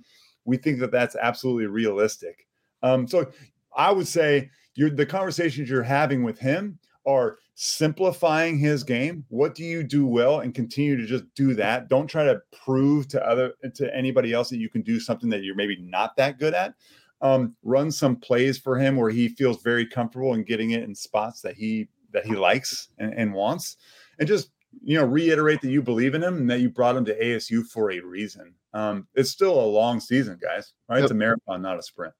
we 0.45 0.57
think 0.57 0.81
that 0.81 0.91
that's 0.91 1.17
absolutely 1.17 1.67
realistic. 1.67 2.47
Um, 2.83 3.07
so 3.07 3.31
I 3.77 3.93
would 3.93 4.09
say 4.09 4.51
the 4.77 5.07
conversations 5.07 5.69
you're 5.69 5.83
having 5.83 6.23
with 6.23 6.39
him 6.39 6.79
are 7.07 7.39
simplifying 7.55 8.59
his 8.59 8.83
game. 8.83 9.25
What 9.29 9.55
do 9.55 9.65
you 9.65 9.83
do 9.83 10.07
well 10.07 10.41
and 10.41 10.55
continue 10.55 10.97
to 10.97 11.07
just 11.07 11.25
do 11.35 11.55
that? 11.55 11.89
Don't 11.89 12.07
try 12.07 12.25
to 12.25 12.41
prove 12.65 13.09
to 13.09 13.27
other 13.27 13.53
to 13.75 13.95
anybody 13.95 14.33
else 14.33 14.51
that 14.51 14.59
you 14.59 14.69
can 14.69 14.83
do 14.83 14.99
something 15.01 15.29
that 15.31 15.43
you're 15.43 15.55
maybe 15.55 15.77
not 15.81 16.17
that 16.17 16.39
good 16.39 16.55
at. 16.55 16.75
Um, 17.21 17.55
run 17.63 17.93
some 17.93 18.17
plays 18.17 18.59
for 18.59 18.79
him 18.79 18.97
where 18.97 19.11
he 19.11 19.29
feels 19.29 19.63
very 19.63 19.87
comfortable 19.87 20.35
in 20.35 20.43
getting 20.43 20.73
it 20.73 20.83
in 20.83 20.95
spots 20.95 21.41
that 21.43 21.55
he 21.55 21.89
that 22.13 22.27
he 22.27 22.35
likes 22.35 22.89
and, 22.99 23.15
and 23.15 23.33
wants, 23.33 23.77
and 24.19 24.27
just 24.27 24.51
you 24.83 24.99
know 24.99 25.07
reiterate 25.07 25.61
that 25.61 25.71
you 25.71 25.83
believe 25.83 26.15
in 26.15 26.23
him 26.23 26.37
and 26.37 26.51
that 26.51 26.61
you 26.61 26.69
brought 26.69 26.97
him 26.97 27.05
to 27.05 27.19
ASU 27.21 27.65
for 27.65 27.93
a 27.93 28.01
reason. 28.01 28.55
Um, 28.75 29.07
it's 29.14 29.31
still 29.31 29.59
a 29.61 29.67
long 29.67 30.00
season, 30.00 30.38
guys. 30.41 30.73
Right? 30.88 30.97
Yep. 30.97 31.05
It's 31.05 31.12
a 31.12 31.14
marathon, 31.14 31.62
not 31.62 31.79
a 31.79 31.83
sprint. 31.83 32.14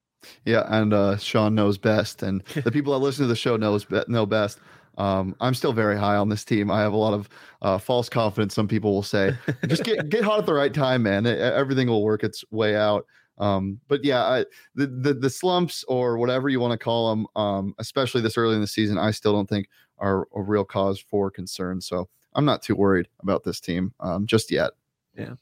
Yeah, 0.45 0.65
and 0.69 0.93
uh, 0.93 1.17
Sean 1.17 1.55
knows 1.55 1.79
best, 1.79 2.23
and 2.23 2.43
the 2.65 2.71
people 2.73 2.93
that 2.93 3.01
listen 3.01 3.25
to 3.25 3.29
the 3.29 3.37
show 3.37 3.57
knows 3.57 3.87
know 4.09 4.27
best. 4.27 4.59
Um, 4.99 5.35
I'm 5.41 5.55
still 5.55 5.73
very 5.73 5.99
high 5.99 6.17
on 6.17 6.29
this 6.29 6.45
team. 6.45 6.71
I 6.71 6.81
have 6.81 6.93
a 6.93 6.97
lot 6.97 7.15
of 7.15 7.29
uh, 7.63 7.79
false 7.79 8.09
confidence. 8.09 8.55
Some 8.55 8.69
people 8.69 8.93
will 8.93 9.03
say, 9.03 9.37
just 9.67 9.85
get 9.85 10.09
get 10.09 10.23
hot 10.23 10.39
at 10.39 10.47
the 10.47 10.55
right 10.55 10.73
time, 10.73 11.03
man. 11.03 11.27
It, 11.27 11.39
everything 11.39 11.89
will 11.89 12.05
work 12.05 12.25
its 12.25 12.45
way 12.51 12.77
out. 12.77 13.07
Um, 13.39 13.81
but 13.89 14.05
yeah, 14.05 14.23
I, 14.23 14.45
the, 14.75 14.87
the 14.87 15.15
the 15.15 15.31
slumps 15.31 15.85
or 15.89 16.19
whatever 16.19 16.49
you 16.49 16.61
want 16.61 16.73
to 16.73 16.79
call 16.79 17.11
them, 17.11 17.27
um, 17.35 17.75
especially 17.79 18.21
this 18.21 18.37
early 18.37 18.55
in 18.55 18.61
the 18.61 18.67
season, 18.67 18.99
I 18.99 19.11
still 19.11 19.33
don't 19.33 19.49
think 19.49 19.69
are 19.99 20.29
a 20.35 20.43
real 20.43 20.65
cause 20.65 21.01
for 21.01 21.31
concern. 21.31 21.81
So 21.81 22.09
I'm 22.35 22.45
not 22.45 22.63
too 22.63 22.75
worried 22.75 23.09
about 23.21 23.45
this 23.45 23.61
team 23.61 23.95
um, 24.01 24.27
just 24.27 24.51
yet. 24.51 24.73
Yeah. 25.17 25.35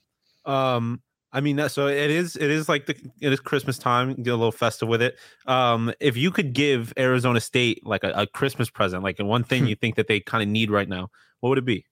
Um, 0.51 1.03
I 1.33 1.41
mean, 1.41 1.69
so 1.69 1.87
it 1.87 2.11
is. 2.11 2.35
It 2.35 2.51
is 2.51 2.69
like 2.69 2.87
the 2.87 2.97
it 3.21 3.33
is 3.33 3.39
Christmas 3.39 3.79
time. 3.79 4.15
Get 4.15 4.31
a 4.31 4.37
little 4.37 4.51
festive 4.51 4.89
with 4.89 5.01
it. 5.01 5.17
Um, 5.47 5.93
if 6.01 6.17
you 6.17 6.33
could 6.33 6.53
give 6.53 6.93
Arizona 6.99 7.41
State 7.41 7.87
like 7.87 8.03
a, 8.03 8.11
a 8.13 8.27
Christmas 8.27 8.69
present, 8.69 9.05
like 9.05 9.19
one 9.21 9.45
thing 9.45 9.67
you 9.67 9.77
think 9.77 9.95
that 9.95 10.09
they 10.09 10.19
kind 10.19 10.43
of 10.43 10.49
need 10.49 10.71
right 10.71 10.89
now, 10.89 11.09
what 11.39 11.51
would 11.51 11.59
it 11.59 11.65
be? 11.65 11.87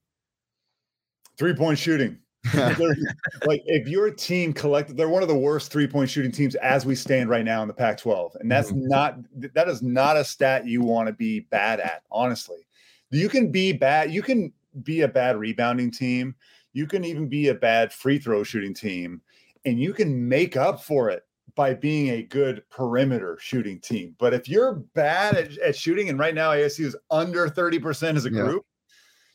Three 1.38 1.54
point 1.54 1.78
shooting. 1.78 2.18
like 2.54 3.62
if 3.66 3.86
your 3.86 4.10
team 4.10 4.52
collected, 4.52 4.96
they're 4.96 5.08
one 5.08 5.22
of 5.22 5.28
the 5.28 5.36
worst 5.36 5.70
three 5.70 5.86
point 5.86 6.10
shooting 6.10 6.32
teams 6.32 6.54
as 6.56 6.84
we 6.86 6.94
stand 6.94 7.28
right 7.28 7.44
now 7.44 7.62
in 7.62 7.68
the 7.68 7.74
Pac 7.74 7.98
12. 7.98 8.36
And 8.40 8.50
that's 8.50 8.70
mm-hmm. 8.70 8.88
not, 8.88 9.18
that 9.54 9.68
is 9.68 9.82
not 9.82 10.16
a 10.16 10.24
stat 10.24 10.66
you 10.66 10.80
want 10.80 11.08
to 11.08 11.12
be 11.12 11.40
bad 11.40 11.80
at, 11.80 12.02
honestly. 12.10 12.66
You 13.10 13.28
can 13.28 13.50
be 13.50 13.72
bad, 13.72 14.12
you 14.12 14.22
can 14.22 14.52
be 14.82 15.02
a 15.02 15.08
bad 15.08 15.36
rebounding 15.36 15.90
team. 15.90 16.34
You 16.72 16.86
can 16.86 17.04
even 17.04 17.28
be 17.28 17.48
a 17.48 17.54
bad 17.54 17.92
free 17.92 18.18
throw 18.18 18.42
shooting 18.42 18.74
team 18.74 19.22
and 19.64 19.78
you 19.78 19.92
can 19.92 20.28
make 20.28 20.56
up 20.56 20.82
for 20.82 21.10
it 21.10 21.24
by 21.54 21.74
being 21.74 22.10
a 22.10 22.22
good 22.22 22.62
perimeter 22.70 23.36
shooting 23.40 23.80
team. 23.80 24.14
But 24.18 24.32
if 24.32 24.48
you're 24.48 24.74
bad 24.94 25.36
at, 25.36 25.58
at 25.58 25.76
shooting, 25.76 26.08
and 26.08 26.18
right 26.18 26.34
now 26.34 26.50
ASU 26.50 26.84
is 26.84 26.96
under 27.10 27.48
30% 27.48 28.16
as 28.16 28.26
a 28.26 28.32
yeah. 28.32 28.42
group, 28.42 28.64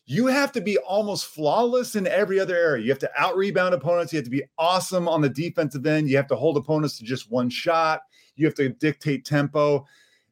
you 0.05 0.27
have 0.27 0.51
to 0.53 0.61
be 0.61 0.77
almost 0.79 1.27
flawless 1.27 1.95
in 1.95 2.07
every 2.07 2.39
other 2.39 2.55
area. 2.55 2.83
You 2.83 2.89
have 2.89 2.99
to 2.99 3.11
out 3.17 3.37
rebound 3.37 3.73
opponents. 3.73 4.11
You 4.11 4.17
have 4.17 4.25
to 4.25 4.31
be 4.31 4.43
awesome 4.57 5.07
on 5.07 5.21
the 5.21 5.29
defensive 5.29 5.85
end. 5.85 6.09
You 6.09 6.17
have 6.17 6.27
to 6.27 6.35
hold 6.35 6.57
opponents 6.57 6.97
to 6.97 7.05
just 7.05 7.31
one 7.31 7.49
shot. 7.49 8.01
You 8.35 8.45
have 8.45 8.55
to 8.55 8.69
dictate 8.69 9.25
tempo. 9.25 9.85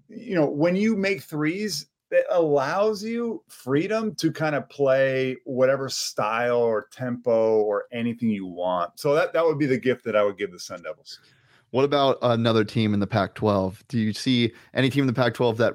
You 0.08 0.36
know, 0.36 0.46
when 0.46 0.76
you 0.76 0.98
make 0.98 1.22
threes, 1.22 1.88
it 2.12 2.26
allows 2.30 3.04
you 3.04 3.44
freedom 3.48 4.14
to 4.16 4.32
kind 4.32 4.56
of 4.56 4.68
play 4.70 5.38
whatever 5.46 5.90
style 5.90 6.58
or 6.58 6.88
tempo 6.92 7.62
or 7.62 7.86
anything 7.92 8.30
you 8.30 8.46
want. 8.46 9.00
So 9.00 9.14
that 9.14 9.34
that 9.34 9.46
would 9.46 9.58
be 9.58 9.66
the 9.66 9.78
gift 9.78 10.04
that 10.06 10.16
I 10.16 10.24
would 10.24 10.38
give 10.38 10.52
the 10.52 10.60
Sun 10.60 10.84
Devils. 10.84 11.20
What 11.72 11.86
about 11.86 12.18
another 12.22 12.66
team 12.66 12.94
in 12.94 13.00
the 13.00 13.08
Pac-12? 13.08 13.84
Do 13.88 13.98
you 13.98 14.12
see 14.12 14.52
any 14.74 14.90
team 14.90 15.04
in 15.04 15.08
the 15.08 15.14
Pac-12 15.14 15.56
that 15.58 15.74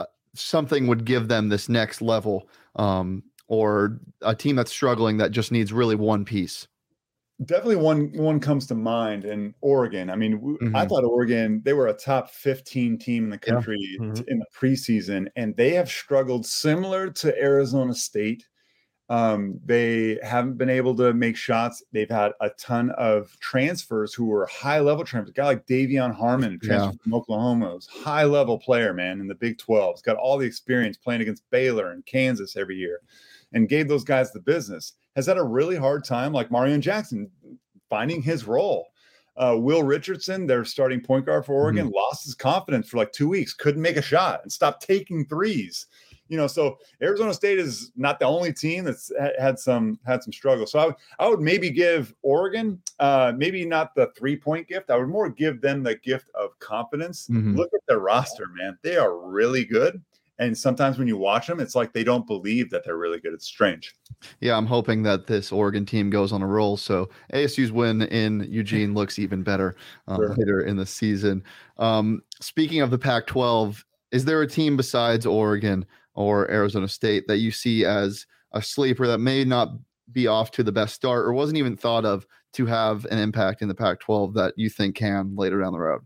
uh, 0.00 0.06
something 0.34 0.88
would 0.88 1.04
give 1.04 1.28
them 1.28 1.48
this 1.48 1.68
next 1.68 2.02
level, 2.02 2.48
um, 2.74 3.22
or 3.46 4.00
a 4.22 4.34
team 4.34 4.56
that's 4.56 4.72
struggling 4.72 5.18
that 5.18 5.30
just 5.30 5.52
needs 5.52 5.72
really 5.72 5.94
one 5.94 6.24
piece? 6.24 6.66
Definitely 7.44 7.76
one 7.76 8.12
one 8.12 8.38
comes 8.38 8.66
to 8.68 8.74
mind 8.74 9.24
in 9.24 9.54
Oregon. 9.60 10.10
I 10.10 10.16
mean, 10.16 10.38
mm-hmm. 10.38 10.76
I 10.76 10.86
thought 10.86 11.04
Oregon 11.04 11.62
they 11.64 11.72
were 11.72 11.88
a 11.88 11.94
top 11.94 12.30
15 12.30 12.98
team 12.98 13.24
in 13.24 13.30
the 13.30 13.38
country 13.38 13.76
yeah. 13.80 14.06
mm-hmm. 14.06 14.22
in 14.28 14.38
the 14.38 14.46
preseason 14.56 15.28
and 15.36 15.56
they 15.56 15.70
have 15.70 15.88
struggled 15.88 16.46
similar 16.46 17.10
to 17.10 17.40
Arizona 17.40 17.94
State. 17.94 18.46
Um, 19.10 19.60
they 19.62 20.18
haven't 20.22 20.56
been 20.56 20.70
able 20.70 20.96
to 20.96 21.12
make 21.12 21.36
shots. 21.36 21.82
They've 21.92 22.08
had 22.08 22.32
a 22.40 22.48
ton 22.50 22.90
of 22.92 23.38
transfers 23.40 24.14
who 24.14 24.24
were 24.24 24.46
high 24.46 24.80
level 24.80 25.04
transfers. 25.04 25.30
A 25.30 25.34
guy 25.34 25.44
like 25.44 25.66
De'Vion 25.66 26.14
Harmon, 26.14 26.58
transferred 26.58 26.92
yeah. 26.92 27.02
from 27.02 27.14
Oklahoma, 27.14 27.74
was 27.74 27.86
high 27.86 28.24
level 28.24 28.58
player, 28.58 28.94
man, 28.94 29.20
in 29.20 29.28
the 29.28 29.34
Big 29.34 29.58
12. 29.58 29.96
He's 29.96 30.02
got 30.02 30.16
all 30.16 30.38
the 30.38 30.46
experience 30.46 30.96
playing 30.96 31.20
against 31.20 31.42
Baylor 31.50 31.90
and 31.90 32.06
Kansas 32.06 32.56
every 32.56 32.76
year 32.76 33.02
and 33.54 33.68
gave 33.68 33.88
those 33.88 34.04
guys 34.04 34.32
the 34.32 34.40
business 34.40 34.92
has 35.16 35.26
had 35.26 35.38
a 35.38 35.42
really 35.42 35.76
hard 35.76 36.04
time, 36.04 36.32
like 36.32 36.50
Marreon 36.50 36.80
Jackson, 36.80 37.30
finding 37.88 38.20
his 38.20 38.46
role. 38.46 38.88
Uh, 39.36 39.56
Will 39.58 39.82
Richardson, 39.82 40.46
their 40.46 40.64
starting 40.64 41.00
point 41.00 41.26
guard 41.26 41.44
for 41.46 41.54
Oregon, 41.54 41.86
mm-hmm. 41.86 41.96
lost 41.96 42.24
his 42.24 42.34
confidence 42.34 42.88
for 42.88 42.98
like 42.98 43.10
two 43.12 43.28
weeks, 43.28 43.52
couldn't 43.52 43.82
make 43.82 43.96
a 43.96 44.02
shot 44.02 44.40
and 44.42 44.52
stopped 44.52 44.86
taking 44.86 45.24
threes. 45.24 45.86
You 46.28 46.36
know, 46.38 46.46
so 46.46 46.78
Arizona 47.02 47.34
State 47.34 47.58
is 47.58 47.92
not 47.96 48.18
the 48.18 48.26
only 48.26 48.52
team 48.52 48.84
that's 48.84 49.12
had 49.38 49.58
some 49.58 49.98
had 50.06 50.22
some 50.22 50.32
struggles. 50.32 50.72
So 50.72 50.78
I 50.78 50.86
would, 50.86 50.94
I 51.18 51.28
would 51.28 51.40
maybe 51.40 51.68
give 51.68 52.14
Oregon, 52.22 52.80
uh, 52.98 53.32
maybe 53.36 53.66
not 53.66 53.94
the 53.94 54.10
three 54.16 54.36
point 54.36 54.66
gift. 54.66 54.90
I 54.90 54.96
would 54.96 55.08
more 55.08 55.28
give 55.28 55.60
them 55.60 55.82
the 55.82 55.96
gift 55.96 56.30
of 56.34 56.58
confidence. 56.60 57.28
Mm-hmm. 57.28 57.56
Look 57.56 57.74
at 57.74 57.80
their 57.88 57.98
roster, 57.98 58.46
man; 58.56 58.78
they 58.82 58.96
are 58.96 59.18
really 59.18 59.64
good. 59.64 60.00
And 60.38 60.56
sometimes 60.56 60.98
when 60.98 61.06
you 61.06 61.16
watch 61.16 61.46
them, 61.46 61.60
it's 61.60 61.74
like 61.74 61.92
they 61.92 62.02
don't 62.02 62.26
believe 62.26 62.70
that 62.70 62.84
they're 62.84 62.96
really 62.96 63.20
good. 63.20 63.34
It's 63.34 63.46
strange. 63.46 63.94
Yeah, 64.40 64.56
I'm 64.56 64.66
hoping 64.66 65.02
that 65.04 65.26
this 65.26 65.52
Oregon 65.52 65.86
team 65.86 66.10
goes 66.10 66.32
on 66.32 66.42
a 66.42 66.46
roll. 66.46 66.76
So 66.76 67.08
ASU's 67.32 67.70
win 67.70 68.02
in 68.02 68.46
Eugene 68.50 68.94
looks 68.94 69.18
even 69.18 69.42
better 69.42 69.76
um, 70.08 70.16
sure. 70.16 70.34
later 70.34 70.60
in 70.62 70.76
the 70.76 70.86
season. 70.86 71.44
Um, 71.78 72.22
speaking 72.40 72.80
of 72.80 72.90
the 72.90 72.98
Pac 72.98 73.26
12, 73.26 73.84
is 74.10 74.24
there 74.24 74.42
a 74.42 74.48
team 74.48 74.76
besides 74.76 75.24
Oregon 75.24 75.86
or 76.14 76.50
Arizona 76.50 76.88
State 76.88 77.26
that 77.28 77.38
you 77.38 77.50
see 77.50 77.84
as 77.84 78.26
a 78.52 78.62
sleeper 78.62 79.06
that 79.06 79.18
may 79.18 79.44
not 79.44 79.70
be 80.12 80.26
off 80.26 80.50
to 80.52 80.62
the 80.62 80.72
best 80.72 80.94
start 80.94 81.26
or 81.26 81.32
wasn't 81.32 81.58
even 81.58 81.76
thought 81.76 82.04
of 82.04 82.26
to 82.52 82.66
have 82.66 83.04
an 83.06 83.18
impact 83.18 83.62
in 83.62 83.68
the 83.68 83.74
Pac 83.74 84.00
12 84.00 84.34
that 84.34 84.54
you 84.56 84.68
think 84.68 84.96
can 84.96 85.34
later 85.36 85.60
down 85.60 85.72
the 85.72 85.78
road? 85.78 86.00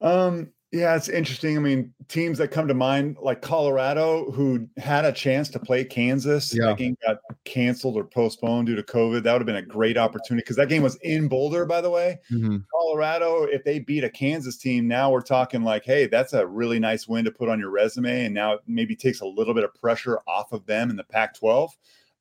Um, 0.00 0.52
yeah, 0.74 0.96
it's 0.96 1.08
interesting. 1.08 1.56
I 1.56 1.60
mean, 1.60 1.94
teams 2.08 2.36
that 2.38 2.48
come 2.48 2.66
to 2.66 2.74
mind, 2.74 3.16
like 3.22 3.42
Colorado, 3.42 4.32
who 4.32 4.68
had 4.76 5.04
a 5.04 5.12
chance 5.12 5.48
to 5.50 5.60
play 5.60 5.84
Kansas. 5.84 6.52
Yeah. 6.52 6.66
That 6.66 6.78
game 6.78 6.96
got 7.06 7.18
canceled 7.44 7.96
or 7.96 8.02
postponed 8.02 8.66
due 8.66 8.74
to 8.74 8.82
COVID. 8.82 9.22
That 9.22 9.32
would 9.32 9.40
have 9.40 9.46
been 9.46 9.54
a 9.54 9.62
great 9.62 9.96
opportunity 9.96 10.42
because 10.42 10.56
that 10.56 10.68
game 10.68 10.82
was 10.82 10.96
in 11.02 11.28
Boulder, 11.28 11.64
by 11.64 11.80
the 11.80 11.90
way. 11.90 12.18
Mm-hmm. 12.28 12.56
Colorado, 12.72 13.44
if 13.44 13.62
they 13.62 13.78
beat 13.78 14.02
a 14.02 14.10
Kansas 14.10 14.56
team, 14.56 14.88
now 14.88 15.12
we're 15.12 15.20
talking 15.20 15.62
like, 15.62 15.84
hey, 15.84 16.06
that's 16.08 16.32
a 16.32 16.44
really 16.44 16.80
nice 16.80 17.06
win 17.06 17.24
to 17.24 17.30
put 17.30 17.48
on 17.48 17.60
your 17.60 17.70
resume. 17.70 18.24
And 18.24 18.34
now 18.34 18.54
it 18.54 18.60
maybe 18.66 18.96
takes 18.96 19.20
a 19.20 19.26
little 19.26 19.54
bit 19.54 19.62
of 19.62 19.72
pressure 19.74 20.18
off 20.26 20.50
of 20.50 20.66
them 20.66 20.90
in 20.90 20.96
the 20.96 21.04
Pac 21.04 21.34
12. 21.34 21.70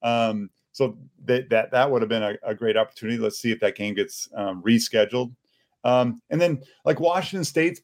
Um, 0.04 0.52
so 0.74 0.96
that, 1.26 1.50
that 1.50 1.72
that 1.72 1.90
would 1.90 2.04
have 2.04 2.10
been 2.10 2.24
a, 2.24 2.36
a, 2.44 2.54
great 2.54 2.78
opportunity. 2.78 3.18
Let's 3.18 3.40
see 3.40 3.52
if 3.52 3.60
that 3.62 3.76
game 3.76 3.96
gets 3.96 4.28
um, 4.36 4.62
rescheduled. 4.62 5.34
Um, 5.84 6.22
and 6.30 6.42
then 6.42 6.62
like 6.84 7.00
Washington 7.00 7.46
State's 7.46 7.82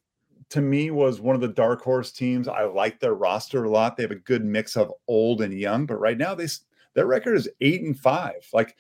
to 0.50 0.62
me 0.62 0.90
was 0.92 1.22
one 1.22 1.36
of 1.36 1.42
the 1.42 1.48
dark 1.48 1.82
horse 1.82 2.12
teams. 2.12 2.48
I 2.48 2.64
like 2.64 3.00
their 3.00 3.14
roster 3.14 3.64
a 3.64 3.70
lot. 3.70 3.96
They 3.96 4.04
have 4.04 4.12
a 4.12 4.16
good 4.16 4.44
mix 4.44 4.76
of 4.76 4.92
old 5.08 5.42
and 5.42 5.54
young, 5.54 5.86
but 5.86 6.00
right 6.00 6.18
now 6.18 6.36
they 6.36 6.48
their 6.96 7.06
record 7.06 7.36
is 7.36 7.50
eight 7.62 7.82
and 7.82 7.98
five. 7.98 8.48
Like 8.52 8.76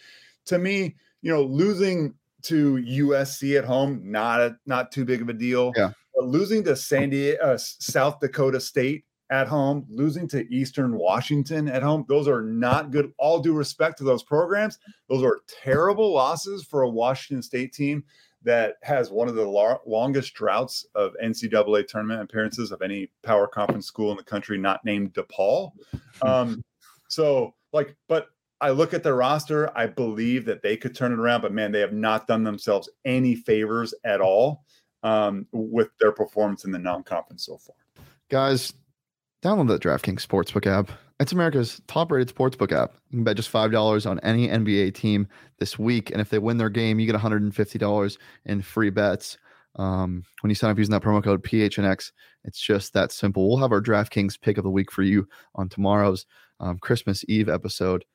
to 0.45 0.57
me, 0.57 0.95
you 1.21 1.31
know, 1.31 1.43
losing 1.43 2.15
to 2.43 2.77
USC 2.77 3.57
at 3.57 3.65
home, 3.65 4.01
not 4.03 4.39
a, 4.39 4.57
not 4.65 4.91
too 4.91 5.05
big 5.05 5.21
of 5.21 5.29
a 5.29 5.33
deal. 5.33 5.73
Yeah. 5.75 5.91
But 6.15 6.25
losing 6.25 6.63
to 6.63 6.75
San 6.75 7.11
Diego, 7.11 7.41
uh, 7.41 7.57
South 7.57 8.19
Dakota 8.19 8.59
State 8.59 9.05
at 9.29 9.47
home, 9.47 9.85
losing 9.89 10.27
to 10.29 10.51
Eastern 10.51 10.97
Washington 10.97 11.67
at 11.67 11.83
home, 11.83 12.05
those 12.07 12.27
are 12.27 12.41
not 12.41 12.91
good. 12.91 13.11
All 13.19 13.39
due 13.39 13.53
respect 13.53 13.97
to 13.99 14.03
those 14.03 14.23
programs, 14.23 14.79
those 15.07 15.23
are 15.23 15.41
terrible 15.47 16.11
losses 16.13 16.63
for 16.63 16.81
a 16.81 16.89
Washington 16.89 17.43
State 17.43 17.73
team 17.73 18.03
that 18.43 18.75
has 18.83 19.11
one 19.11 19.27
of 19.27 19.35
the 19.35 19.45
lar- 19.45 19.81
longest 19.85 20.33
droughts 20.33 20.85
of 20.95 21.13
NCAA 21.23 21.87
tournament 21.87 22.21
appearances 22.21 22.71
of 22.71 22.81
any 22.81 23.11
power 23.23 23.47
conference 23.47 23.85
school 23.85 24.11
in 24.11 24.17
the 24.17 24.23
country, 24.23 24.57
not 24.57 24.83
named 24.85 25.13
DePaul. 25.13 25.71
Um, 26.21 26.63
so, 27.09 27.53
like, 27.73 27.95
but 28.07 28.27
I 28.61 28.71
look 28.71 28.93
at 28.93 29.03
their 29.03 29.15
roster, 29.15 29.75
I 29.77 29.87
believe 29.87 30.45
that 30.45 30.61
they 30.61 30.77
could 30.77 30.95
turn 30.95 31.11
it 31.11 31.19
around, 31.19 31.41
but 31.41 31.53
man, 31.53 31.71
they 31.71 31.79
have 31.79 31.93
not 31.93 32.27
done 32.27 32.43
themselves 32.43 32.89
any 33.05 33.35
favors 33.35 33.93
at 34.03 34.21
all 34.21 34.63
um, 35.03 35.45
with 35.51 35.89
their 35.99 36.11
performance 36.11 36.65
in 36.65 36.71
the 36.71 36.79
non-conference 36.79 37.45
so 37.45 37.57
far. 37.57 37.75
Guys, 38.29 38.73
download 39.41 39.67
the 39.67 39.79
DraftKings 39.79 40.25
Sportsbook 40.25 40.67
app. 40.67 40.91
It's 41.19 41.33
America's 41.33 41.81
top-rated 41.87 42.33
sportsbook 42.33 42.71
app. 42.71 42.93
You 43.09 43.17
can 43.17 43.23
bet 43.25 43.35
just 43.35 43.49
five 43.49 43.71
dollars 43.71 44.05
on 44.05 44.19
any 44.21 44.47
NBA 44.47 44.93
team 44.93 45.27
this 45.59 45.77
week, 45.77 46.11
and 46.11 46.21
if 46.21 46.29
they 46.29 46.39
win 46.39 46.57
their 46.57 46.69
game, 46.69 46.99
you 46.99 47.05
get 47.05 47.13
one 47.13 47.21
hundred 47.21 47.41
and 47.41 47.53
fifty 47.53 47.77
dollars 47.77 48.17
in 48.45 48.61
free 48.61 48.89
bets. 48.89 49.37
Um, 49.75 50.23
when 50.41 50.49
you 50.49 50.55
sign 50.55 50.71
up 50.71 50.77
using 50.77 50.93
that 50.93 51.03
promo 51.03 51.23
code 51.23 51.43
PHNX, 51.43 52.11
it's 52.45 52.59
just 52.59 52.93
that 52.93 53.11
simple. 53.11 53.47
We'll 53.47 53.59
have 53.59 53.71
our 53.71 53.81
DraftKings 53.81 54.39
pick 54.39 54.57
of 54.57 54.63
the 54.63 54.69
week 54.69 54.91
for 54.91 55.03
you 55.03 55.27
on 55.55 55.69
tomorrow's 55.69 56.25
um, 56.59 56.79
Christmas 56.79 57.23
Eve 57.27 57.49
episode. 57.49 58.05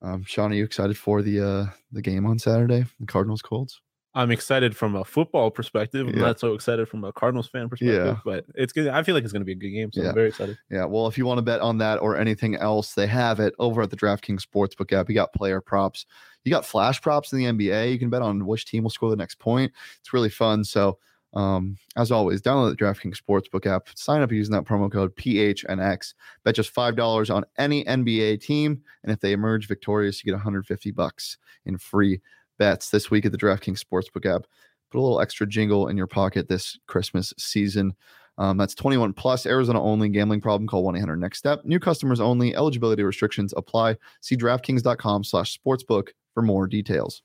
Um, 0.00 0.24
Sean, 0.24 0.52
are 0.52 0.54
you 0.54 0.64
excited 0.64 0.96
for 0.96 1.20
the 1.22 1.40
uh, 1.40 1.66
the 1.90 2.02
game 2.02 2.26
on 2.26 2.38
Saturday, 2.38 2.84
the 3.00 3.06
Cardinals 3.06 3.42
Colts? 3.42 3.80
I'm 4.14 4.30
excited 4.30 4.76
from 4.76 4.94
a 4.94 5.04
football 5.04 5.50
perspective. 5.50 6.06
I'm 6.06 6.14
Yeah. 6.14 6.20
not 6.20 6.38
so 6.40 6.52
excited 6.54 6.86
from 6.88 7.02
a 7.04 7.12
Cardinals 7.12 7.48
fan 7.48 7.68
perspective, 7.70 8.06
Yeah. 8.06 8.18
but 8.24 8.44
it's 8.54 8.72
good. 8.72 8.88
I 8.88 9.02
feel 9.02 9.14
like 9.14 9.24
it's 9.24 9.32
going 9.32 9.40
to 9.40 9.46
be 9.46 9.52
a 9.52 9.54
good 9.54 9.70
game, 9.70 9.90
so 9.90 10.02
Yeah. 10.02 10.10
I'm 10.10 10.14
very 10.14 10.28
excited. 10.28 10.58
Yeah, 10.70 10.84
well, 10.84 11.06
if 11.06 11.16
you 11.16 11.24
want 11.24 11.38
to 11.38 11.42
bet 11.42 11.60
on 11.62 11.78
that 11.78 11.96
or 11.98 12.16
anything 12.18 12.54
else, 12.56 12.92
they 12.94 13.06
have 13.06 13.40
it 13.40 13.54
over 13.58 13.80
at 13.80 13.90
the 13.90 13.96
DraftKings 13.96 14.42
Sportsbook 14.46 14.92
app. 14.92 15.08
You 15.08 15.14
got 15.14 15.32
player 15.32 15.60
props, 15.62 16.04
you 16.44 16.50
got 16.50 16.66
flash 16.66 17.00
props 17.00 17.32
in 17.32 17.38
the 17.38 17.46
NBA. 17.46 17.90
You 17.90 17.98
can 17.98 18.10
bet 18.10 18.20
on 18.22 18.44
which 18.46 18.66
team 18.66 18.82
will 18.82 18.90
score 18.90 19.08
the 19.10 19.16
next 19.16 19.38
point. 19.38 19.72
It's 20.00 20.12
really 20.12 20.28
fun. 20.30 20.64
So, 20.64 20.98
um, 21.34 21.78
as 21.96 22.12
always, 22.12 22.42
download 22.42 22.76
the 22.76 22.84
DraftKings 22.84 23.16
Sportsbook 23.18 23.64
app. 23.64 23.88
Sign 23.94 24.20
up 24.20 24.30
using 24.30 24.52
that 24.52 24.64
promo 24.64 24.92
code 24.92 25.16
PHNX. 25.16 26.12
Bet 26.44 26.54
just 26.54 26.70
five 26.70 26.96
dollars 26.96 27.30
on 27.30 27.44
any 27.56 27.84
NBA 27.86 28.36
team, 28.42 28.82
and 29.02 29.10
if 29.12 29.20
they 29.20 29.32
emerge 29.32 29.66
victorious, 29.68 30.22
you 30.22 30.30
get 30.30 30.36
150 30.36 30.90
bucks 30.90 31.38
in 31.64 31.78
free 31.78 32.20
bets 32.62 32.90
this 32.90 33.10
week 33.10 33.26
at 33.26 33.32
the 33.32 33.38
DraftKings 33.38 33.82
Sportsbook 33.82 34.24
app. 34.24 34.46
Put 34.92 34.98
a 34.98 35.02
little 35.02 35.20
extra 35.20 35.48
jingle 35.48 35.88
in 35.88 35.96
your 35.96 36.06
pocket 36.06 36.48
this 36.48 36.78
Christmas 36.86 37.34
season. 37.36 37.92
Um, 38.38 38.56
that's 38.56 38.76
21 38.76 39.14
plus, 39.14 39.46
Arizona 39.46 39.82
only. 39.82 40.08
Gambling 40.08 40.40
problem? 40.40 40.68
Call 40.68 40.84
1 40.84 40.94
800 40.94 41.16
Next 41.16 41.38
Step. 41.38 41.64
New 41.64 41.80
customers 41.80 42.20
only. 42.20 42.54
Eligibility 42.54 43.02
restrictions 43.02 43.52
apply. 43.56 43.96
See 44.20 44.36
DraftKings.com 44.36 45.24
slash 45.24 45.58
sportsbook 45.58 46.10
for 46.34 46.42
more 46.42 46.68
details. 46.68 47.22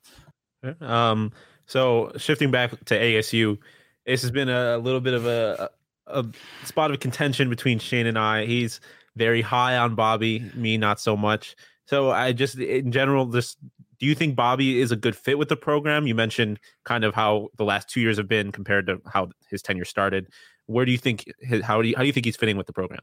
Um, 0.80 1.30
so 1.66 2.10
shifting 2.16 2.50
back 2.50 2.72
to 2.86 2.98
ASU, 2.98 3.58
this 4.06 4.22
has 4.22 4.32
been 4.32 4.48
a 4.48 4.76
little 4.78 5.00
bit 5.00 5.14
of 5.14 5.24
a, 5.24 5.70
a, 6.08 6.26
spot 6.64 6.90
of 6.90 6.98
contention 6.98 7.48
between 7.48 7.78
Shane 7.78 8.08
and 8.08 8.18
I. 8.18 8.44
He's 8.44 8.80
very 9.14 9.40
high 9.40 9.76
on 9.76 9.94
Bobby, 9.94 10.50
me 10.56 10.78
not 10.78 10.98
so 10.98 11.16
much. 11.16 11.54
So 11.86 12.10
I 12.10 12.32
just, 12.32 12.58
in 12.58 12.90
general, 12.90 13.26
just 13.26 13.56
do 14.00 14.06
you 14.06 14.14
think 14.14 14.36
Bobby 14.36 14.80
is 14.80 14.92
a 14.92 14.96
good 14.96 15.16
fit 15.16 15.38
with 15.38 15.48
the 15.48 15.56
program? 15.56 16.06
You 16.06 16.14
mentioned 16.14 16.60
kind 16.84 17.04
of 17.04 17.14
how 17.14 17.48
the 17.56 17.64
last 17.64 17.88
two 17.88 18.00
years 18.00 18.16
have 18.16 18.28
been 18.28 18.52
compared 18.52 18.86
to 18.86 19.00
how 19.12 19.28
his 19.50 19.62
tenure 19.62 19.84
started. 19.84 20.28
Where 20.66 20.84
do 20.84 20.92
you 20.92 20.98
think? 20.98 21.24
How 21.62 21.82
do 21.82 21.88
you 21.88 21.96
how 21.96 22.02
do 22.02 22.06
you 22.06 22.12
think 22.12 22.26
he's 22.26 22.36
fitting 22.36 22.56
with 22.56 22.66
the 22.66 22.72
program? 22.72 23.00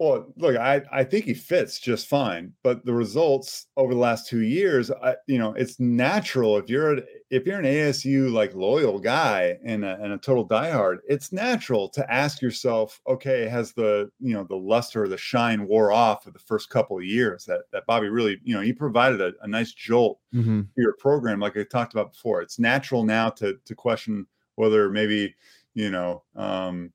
Well, 0.00 0.32
look, 0.38 0.56
I, 0.56 0.80
I 0.90 1.04
think 1.04 1.26
he 1.26 1.34
fits 1.34 1.78
just 1.78 2.08
fine, 2.08 2.54
but 2.62 2.86
the 2.86 2.94
results 2.94 3.66
over 3.76 3.92
the 3.92 4.00
last 4.00 4.26
two 4.26 4.40
years, 4.40 4.90
I, 4.90 5.16
you 5.26 5.38
know, 5.38 5.52
it's 5.52 5.78
natural 5.78 6.56
if 6.56 6.70
you're 6.70 7.00
if 7.28 7.44
you're 7.44 7.58
an 7.58 7.66
ASU 7.66 8.32
like 8.32 8.54
loyal 8.54 8.98
guy 8.98 9.58
and 9.62 9.84
a, 9.84 9.98
and 10.02 10.14
a 10.14 10.18
total 10.18 10.48
diehard, 10.48 11.00
it's 11.06 11.32
natural 11.32 11.86
to 11.90 12.10
ask 12.10 12.40
yourself, 12.40 12.98
okay, 13.06 13.46
has 13.46 13.74
the 13.74 14.10
you 14.20 14.32
know 14.32 14.44
the 14.44 14.56
luster, 14.56 15.06
the 15.06 15.18
shine 15.18 15.66
wore 15.66 15.92
off 15.92 16.26
of 16.26 16.32
the 16.32 16.38
first 16.38 16.70
couple 16.70 16.96
of 16.96 17.04
years 17.04 17.44
that 17.44 17.64
that 17.70 17.84
Bobby 17.86 18.08
really, 18.08 18.40
you 18.42 18.54
know, 18.54 18.62
he 18.62 18.72
provided 18.72 19.20
a, 19.20 19.34
a 19.42 19.46
nice 19.46 19.72
jolt 19.74 20.18
Mm-hmm. 20.34 20.60
to 20.60 20.68
your 20.76 20.94
program, 20.98 21.40
like 21.40 21.56
I 21.58 21.64
talked 21.64 21.92
about 21.92 22.12
before. 22.12 22.40
It's 22.40 22.58
natural 22.58 23.04
now 23.04 23.28
to 23.30 23.58
to 23.64 23.74
question 23.74 24.26
whether 24.54 24.88
maybe 24.88 25.34
you 25.74 25.90
know 25.90 26.22
um, 26.36 26.92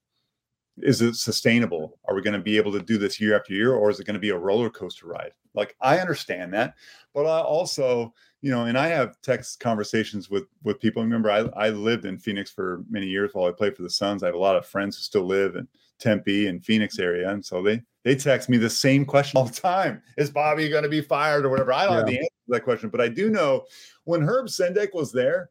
is 0.77 1.01
it 1.01 1.15
sustainable? 1.15 1.97
Are 2.05 2.15
we 2.15 2.21
going 2.21 2.33
to 2.33 2.39
be 2.39 2.57
able 2.57 2.71
to 2.73 2.81
do 2.81 2.97
this 2.97 3.19
year 3.19 3.35
after 3.35 3.53
year, 3.53 3.73
or 3.73 3.89
is 3.89 3.99
it 3.99 4.05
going 4.05 4.15
to 4.15 4.19
be 4.19 4.29
a 4.29 4.37
roller 4.37 4.69
coaster 4.69 5.07
ride? 5.07 5.31
Like 5.53 5.75
I 5.81 5.99
understand 5.99 6.53
that, 6.53 6.75
but 7.13 7.25
I 7.25 7.39
also 7.41 8.13
you 8.41 8.51
know, 8.51 8.65
and 8.65 8.77
I 8.77 8.89
have 8.89 9.19
text 9.23 9.59
conversations 9.59 10.29
with 10.29 10.43
with 10.63 10.79
people. 10.79 11.01
Remember, 11.01 11.31
I 11.31 11.39
I 11.57 11.69
lived 11.69 12.05
in 12.05 12.19
Phoenix 12.19 12.51
for 12.51 12.83
many 12.89 13.07
years 13.07 13.31
while 13.33 13.47
I 13.47 13.51
played 13.51 13.75
for 13.75 13.81
the 13.81 13.89
Suns. 13.89 14.21
I 14.21 14.27
have 14.27 14.35
a 14.35 14.39
lot 14.39 14.55
of 14.55 14.67
friends 14.67 14.95
who 14.95 15.01
still 15.01 15.25
live 15.25 15.55
in 15.55 15.67
Tempe 15.97 16.47
and 16.47 16.63
Phoenix 16.63 16.99
area, 16.99 17.29
and 17.29 17.43
so 17.43 17.63
they 17.63 17.81
they 18.03 18.15
text 18.15 18.47
me 18.47 18.57
the 18.57 18.69
same 18.69 19.03
question 19.03 19.37
all 19.39 19.45
the 19.45 19.53
time: 19.53 20.01
Is 20.17 20.29
Bobby 20.29 20.69
going 20.69 20.83
to 20.83 20.89
be 20.89 21.01
fired 21.01 21.43
or 21.43 21.49
whatever? 21.49 21.73
I 21.73 21.85
don't 21.85 21.95
have 21.95 22.05
the 22.05 22.17
answer 22.17 22.27
to 22.27 22.51
that 22.51 22.63
question, 22.63 22.89
but 22.89 23.01
I 23.01 23.07
do 23.07 23.31
know 23.31 23.65
when 24.03 24.21
Herb 24.21 24.47
Sendek 24.47 24.93
was 24.93 25.11
there. 25.11 25.49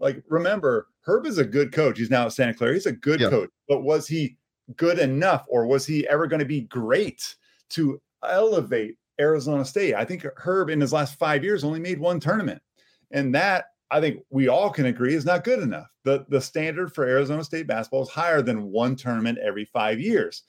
Like, 0.00 0.24
remember, 0.28 0.88
Herb 1.02 1.26
is 1.26 1.38
a 1.38 1.44
good 1.44 1.70
coach. 1.70 1.96
He's 1.96 2.10
now 2.10 2.26
at 2.26 2.32
Santa 2.32 2.54
Clara. 2.54 2.74
He's 2.74 2.86
a 2.86 2.92
good 2.92 3.20
Yeah. 3.20 3.30
coach, 3.30 3.50
but 3.68 3.82
was 3.84 4.08
he 4.08 4.36
good 4.76 4.98
enough, 4.98 5.44
or 5.48 5.66
was 5.66 5.86
he 5.86 6.06
ever 6.08 6.26
going 6.26 6.40
to 6.40 6.46
be 6.46 6.62
great 6.62 7.36
to 7.70 8.00
elevate 8.28 8.96
Arizona 9.20 9.64
State? 9.64 9.94
I 9.94 10.04
think 10.04 10.26
Herb 10.36 10.70
in 10.70 10.80
his 10.80 10.92
last 10.92 11.18
five 11.18 11.44
years 11.44 11.64
only 11.64 11.80
made 11.80 11.98
one 11.98 12.20
tournament, 12.20 12.62
and 13.10 13.34
that 13.34 13.66
I 13.90 14.00
think 14.00 14.22
we 14.30 14.48
all 14.48 14.70
can 14.70 14.86
agree 14.86 15.14
is 15.14 15.26
not 15.26 15.44
good 15.44 15.58
enough. 15.58 15.88
the 16.04 16.24
The 16.28 16.40
standard 16.40 16.94
for 16.94 17.04
Arizona 17.04 17.44
State 17.44 17.66
basketball 17.66 18.02
is 18.02 18.08
higher 18.08 18.40
than 18.42 18.70
one 18.70 18.96
tournament 18.96 19.38
every 19.38 19.66
five 19.66 20.00
years. 20.00 20.44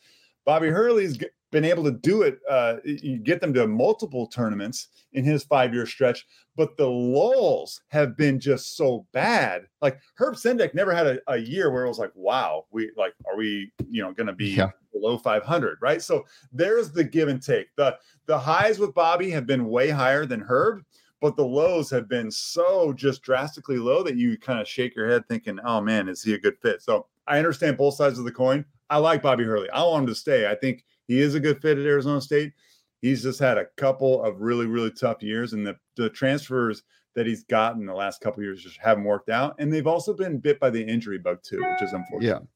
Bobby 0.45 0.69
Hurley's 0.69 1.17
been 1.51 1.65
able 1.65 1.83
to 1.83 1.91
do 1.91 2.23
it. 2.23 2.39
Uh, 2.49 2.77
you 2.83 3.17
get 3.19 3.39
them 3.39 3.53
to 3.53 3.67
multiple 3.67 4.27
tournaments 4.27 4.87
in 5.13 5.23
his 5.23 5.43
five 5.43 5.73
year 5.73 5.85
stretch, 5.85 6.25
but 6.55 6.75
the 6.77 6.87
lulls 6.89 7.81
have 7.89 8.17
been 8.17 8.39
just 8.39 8.75
so 8.75 9.05
bad. 9.13 9.67
Like 9.81 9.99
Herb 10.15 10.35
Sendek 10.35 10.73
never 10.73 10.93
had 10.93 11.05
a, 11.05 11.19
a 11.27 11.37
year 11.37 11.71
where 11.71 11.85
it 11.85 11.87
was 11.87 11.99
like, 11.99 12.11
wow, 12.15 12.65
we 12.71 12.91
like, 12.97 13.13
are 13.29 13.37
we, 13.37 13.71
you 13.87 14.01
know, 14.01 14.11
going 14.11 14.27
to 14.27 14.33
be 14.33 14.49
Yeah. 14.49 14.71
below 14.91 15.17
500, 15.17 15.77
right? 15.81 16.01
So 16.01 16.25
there's 16.51 16.91
the 16.91 17.03
give 17.03 17.29
and 17.29 17.41
take. 17.41 17.67
The 17.75 17.97
the 18.25 18.39
highs 18.39 18.79
with 18.79 18.93
Bobby 18.95 19.29
have 19.29 19.45
been 19.45 19.65
way 19.65 19.89
higher 19.89 20.25
than 20.25 20.41
Herb, 20.41 20.83
but 21.21 21.35
the 21.35 21.45
lows 21.45 21.89
have 21.91 22.09
been 22.09 22.31
so 22.31 22.93
just 22.93 23.21
drastically 23.21 23.77
low 23.77 24.01
that 24.03 24.15
you 24.15 24.37
kind 24.39 24.59
of 24.59 24.67
shake 24.67 24.95
your 24.95 25.07
head 25.07 25.27
thinking, 25.27 25.59
oh 25.63 25.81
man, 25.81 26.09
is 26.09 26.23
he 26.23 26.33
a 26.33 26.39
good 26.39 26.57
fit? 26.61 26.81
So 26.81 27.05
I 27.27 27.37
understand 27.37 27.77
both 27.77 27.93
sides 27.93 28.17
of 28.17 28.25
the 28.25 28.31
coin. 28.31 28.65
I 28.93 28.97
like 28.97 29.23
Bobby 29.23 29.43
Hurley. 29.43 29.69
I 29.71 29.83
want 29.83 30.03
him 30.03 30.07
to 30.07 30.15
stay. 30.15 30.47
I 30.47 30.53
think 30.53 30.85
he 31.07 31.19
is 31.19 31.33
a 31.33 31.39
good 31.39 31.59
fit 31.63 31.79
at 31.79 31.85
Arizona 31.85 32.21
State. 32.21 32.53
He's 33.01 33.23
just 33.23 33.39
had 33.39 33.57
a 33.57 33.65
couple 33.75 34.23
of 34.23 34.39
really, 34.39 34.67
really 34.67 34.91
tough 34.91 35.23
years, 35.23 35.53
and 35.53 35.65
the, 35.65 35.75
the 35.97 36.11
transfers 36.11 36.83
that 37.15 37.25
he's 37.25 37.43
gotten 37.43 37.87
the 37.87 37.93
last 37.93 38.21
couple 38.21 38.43
years 38.43 38.61
just 38.61 38.77
haven't 38.77 39.03
worked 39.03 39.29
out. 39.29 39.55
And 39.57 39.73
they've 39.73 39.87
also 39.87 40.13
been 40.13 40.37
bit 40.37 40.59
by 40.59 40.69
the 40.69 40.83
injury 40.83 41.17
bug 41.17 41.39
too, 41.43 41.57
which 41.57 41.81
is 41.81 41.93
unfortunate. 41.93 42.47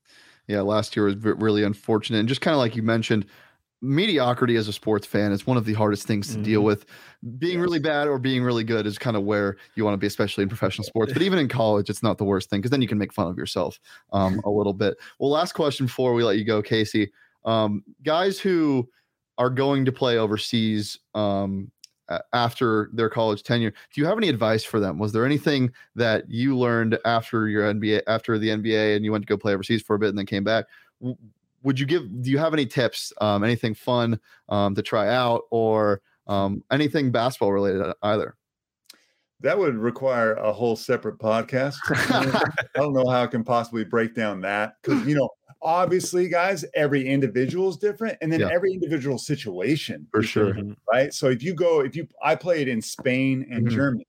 Yeah. 0.47 0.55
Yeah. 0.55 0.61
Last 0.61 0.95
year 0.95 1.05
was 1.05 1.15
really 1.17 1.63
unfortunate. 1.63 2.19
And 2.19 2.29
just 2.29 2.41
kind 2.41 2.53
of 2.53 2.59
like 2.59 2.75
you 2.75 2.83
mentioned, 2.83 3.25
mediocrity 3.81 4.55
as 4.55 4.67
a 4.67 4.73
sports 4.73 5.05
fan 5.05 5.31
is 5.31 5.45
one 5.45 5.57
of 5.57 5.65
the 5.65 5.73
hardest 5.73 6.07
things 6.07 6.33
to 6.33 6.41
deal 6.41 6.61
Mhm. 6.61 6.65
with. 6.65 6.85
Being 7.37 7.59
really 7.59 7.79
bad 7.79 8.07
or 8.07 8.17
being 8.17 8.43
really 8.43 8.63
good 8.63 8.87
is 8.87 8.97
kind 8.97 9.15
of 9.15 9.23
where 9.23 9.57
you 9.75 9.85
want 9.85 9.93
to 9.93 9.97
be, 9.97 10.07
especially 10.07 10.41
in 10.43 10.49
professional 10.49 10.83
sports. 10.85 11.13
But 11.13 11.21
even 11.23 11.37
in 11.39 11.47
college, 11.47 11.89
it's 11.89 12.01
not 12.01 12.17
the 12.17 12.23
worst 12.25 12.49
thing 12.49 12.59
because 12.59 12.71
then 12.71 12.81
you 12.81 12.87
can 12.87 12.97
make 12.97 13.13
fun 13.13 13.27
of 13.27 13.37
yourself 13.37 13.79
um, 14.13 14.41
a 14.45 14.49
little 14.49 14.73
bit. 14.73 14.97
Well, 15.19 15.29
last 15.29 15.53
question 15.53 15.85
before 15.85 16.13
we 16.13 16.23
let 16.23 16.37
you 16.37 16.45
go, 16.45 16.61
Casey. 16.61 17.11
Um, 17.45 17.83
guys 18.03 18.39
who 18.39 18.89
are 19.37 19.49
going 19.51 19.85
to 19.85 19.91
play 19.91 20.17
overseas 20.17 20.97
um, 21.13 21.71
after 22.33 22.89
their 22.93 23.09
college 23.09 23.43
tenure, 23.43 23.71
do 23.93 24.01
you 24.01 24.07
have 24.07 24.17
any 24.17 24.29
advice 24.29 24.63
for 24.63 24.79
them? 24.79 24.97
Was 24.97 25.11
there 25.11 25.25
anything 25.25 25.71
that 25.95 26.29
you 26.29 26.57
learned 26.57 26.97
after 27.05 27.47
your 27.47 27.63
NBA, 27.71 28.01
after 28.07 28.39
the 28.39 28.49
NBA, 28.49 28.95
and 28.95 29.05
you 29.05 29.11
went 29.11 29.23
to 29.23 29.27
go 29.27 29.37
play 29.37 29.53
overseas 29.53 29.83
for 29.83 29.95
a 29.95 29.99
bit 29.99 30.09
and 30.09 30.17
then 30.17 30.25
came 30.25 30.43
back? 30.43 30.65
Would 31.67 31.81
you 31.81 31.85
give? 31.85 32.21
Do 32.21 32.31
you 32.31 32.37
have 32.37 32.53
any 32.53 32.65
tips? 32.65 33.11
Um, 33.19 33.43
anything 33.43 33.73
fun 33.73 34.21
um, 34.47 34.73
to 34.75 34.81
try 34.81 35.13
out, 35.13 35.41
or 35.51 36.01
um, 36.25 36.63
anything 36.71 37.11
basketball 37.11 37.51
related 37.51 37.81
uh, 37.81 37.93
either? 38.03 38.37
That 39.41 39.57
would 39.57 39.75
require 39.75 40.35
a 40.35 40.53
whole 40.53 40.77
separate 40.77 41.19
podcast. 41.19 41.75
I 41.91 42.31
don't 42.79 42.93
know 42.93 43.09
how 43.09 43.23
I 43.23 43.27
can 43.27 43.43
possibly 43.43 43.83
break 43.83 44.15
down 44.15 44.39
that 44.41 44.75
because 44.81 45.05
you 45.05 45.13
know, 45.13 45.27
obviously, 45.61 46.29
guys, 46.29 46.63
every 46.73 47.05
individual 47.05 47.67
is 47.67 47.75
different, 47.75 48.17
and 48.21 48.31
then 48.31 48.39
Yeah. 48.39 48.49
every 48.49 48.71
individual 48.71 49.17
situation 49.17 50.07
For 50.13 50.23
sure. 50.23 50.53
different, 50.53 50.77
right? 50.89 51.13
So 51.13 51.27
if 51.27 51.43
you 51.43 51.53
go, 51.53 51.81
if 51.81 51.97
you, 51.97 52.07
I 52.23 52.35
played 52.35 52.69
in 52.69 52.81
Spain 52.81 53.45
and 53.51 53.67
Mhm. 53.67 53.71
Germany, 53.71 54.07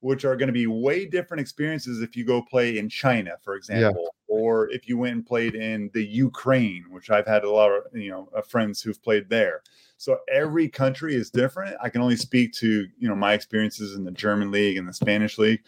which 0.00 0.24
are 0.24 0.34
going 0.34 0.46
to 0.46 0.54
be 0.54 0.66
way 0.66 1.04
different 1.04 1.42
experiences 1.42 2.00
if 2.00 2.16
you 2.16 2.24
go 2.24 2.40
play 2.40 2.78
in 2.78 2.88
China, 2.88 3.36
for 3.44 3.54
example, 3.54 4.14
or 4.36 4.70
if 4.70 4.88
you 4.88 4.98
went 4.98 5.14
and 5.14 5.26
played 5.26 5.54
in 5.54 5.90
the 5.94 6.04
Ukraine, 6.04 6.84
which 6.90 7.10
I've 7.10 7.26
had 7.26 7.44
a 7.44 7.50
lot 7.50 7.70
of 7.70 7.84
you 7.94 8.10
know 8.10 8.28
of 8.34 8.46
friends 8.46 8.82
who've 8.82 9.02
played 9.02 9.28
there. 9.28 9.62
So 9.98 10.18
every 10.30 10.68
country 10.68 11.14
is 11.14 11.30
different. 11.30 11.76
I 11.82 11.88
can 11.88 12.02
only 12.02 12.16
speak 12.16 12.52
to 12.54 12.86
you 12.98 13.08
know 13.08 13.16
my 13.16 13.32
experiences 13.32 13.94
in 13.94 14.04
the 14.04 14.10
German 14.10 14.50
league 14.50 14.76
and 14.76 14.88
the 14.88 14.92
Spanish 14.92 15.38
league. 15.38 15.62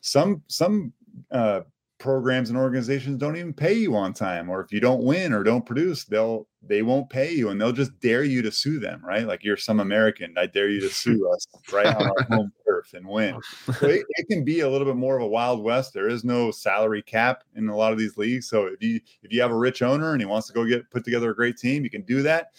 Some 0.00 0.42
some 0.48 0.92
uh, 1.30 1.60
programs 1.98 2.50
and 2.50 2.58
organizations 2.58 3.18
don't 3.18 3.36
even 3.36 3.54
pay 3.54 3.72
you 3.72 3.96
on 3.96 4.12
time 4.12 4.50
or 4.50 4.60
if 4.60 4.70
you 4.70 4.80
don't 4.80 5.02
win 5.02 5.32
or 5.32 5.42
don't 5.42 5.64
produce 5.64 6.04
they'll 6.04 6.46
they 6.62 6.82
won't 6.82 7.08
pay 7.08 7.32
you 7.32 7.48
and 7.48 7.58
they'll 7.58 7.72
just 7.72 7.98
dare 8.00 8.22
you 8.22 8.42
to 8.42 8.52
sue 8.52 8.78
them 8.78 9.00
right? 9.02 9.26
Like 9.26 9.42
you're 9.42 9.56
some 9.56 9.80
american 9.80 10.34
i 10.36 10.46
dare 10.46 10.68
you 10.68 10.80
to 10.80 10.88
sue 10.90 11.30
us 11.32 11.46
right 11.72 11.86
on 11.86 12.02
our 12.02 12.22
home 12.30 12.52
turf 12.66 12.92
and 12.92 13.06
win. 13.06 13.40
So 13.66 13.86
it, 13.86 14.04
it, 14.10 14.28
can 14.28 14.44
be 14.44 14.60
a 14.60 14.68
little 14.68 14.86
bit 14.86 14.96
more 14.96 15.16
of 15.16 15.22
a 15.22 15.28
wild 15.28 15.62
west 15.62 15.94
there 15.94 16.08
is 16.08 16.22
no 16.22 16.50
salary 16.50 17.02
cap 17.02 17.44
in 17.54 17.68
a 17.68 17.76
lot 17.76 17.92
of 17.92 17.98
these 17.98 18.18
leagues 18.18 18.48
so 18.48 18.66
if 18.66 18.82
you 18.82 19.00
if 19.22 19.32
you 19.32 19.40
have 19.40 19.50
a 19.50 19.56
rich 19.56 19.80
owner 19.80 20.12
and 20.12 20.20
he 20.20 20.26
wants 20.26 20.46
to 20.48 20.52
go 20.52 20.66
get 20.66 20.90
put 20.90 21.04
together 21.04 21.30
a 21.30 21.36
great 21.36 21.56
team 21.56 21.82
you 21.82 21.90
can 21.90 22.02
do 22.02 22.22
that. 22.22 22.50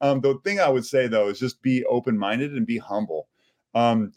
Um, 0.00 0.20
the 0.20 0.38
thing 0.44 0.60
i 0.60 0.68
would 0.68 0.86
say 0.86 1.08
though 1.08 1.28
is 1.28 1.40
just 1.40 1.60
be 1.60 1.84
open-minded 1.86 2.52
and 2.52 2.66
be 2.66 2.78
humble. 2.78 3.28
Um, 3.74 4.12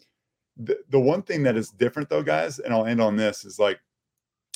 the, 0.56 0.78
the 0.90 1.00
one 1.00 1.22
thing 1.22 1.42
that 1.42 1.56
is 1.56 1.70
different 1.70 2.08
though 2.08 2.22
guys 2.22 2.58
and 2.60 2.72
i'll 2.72 2.86
end 2.86 3.00
on 3.00 3.16
this 3.16 3.44
is 3.44 3.58
like 3.58 3.80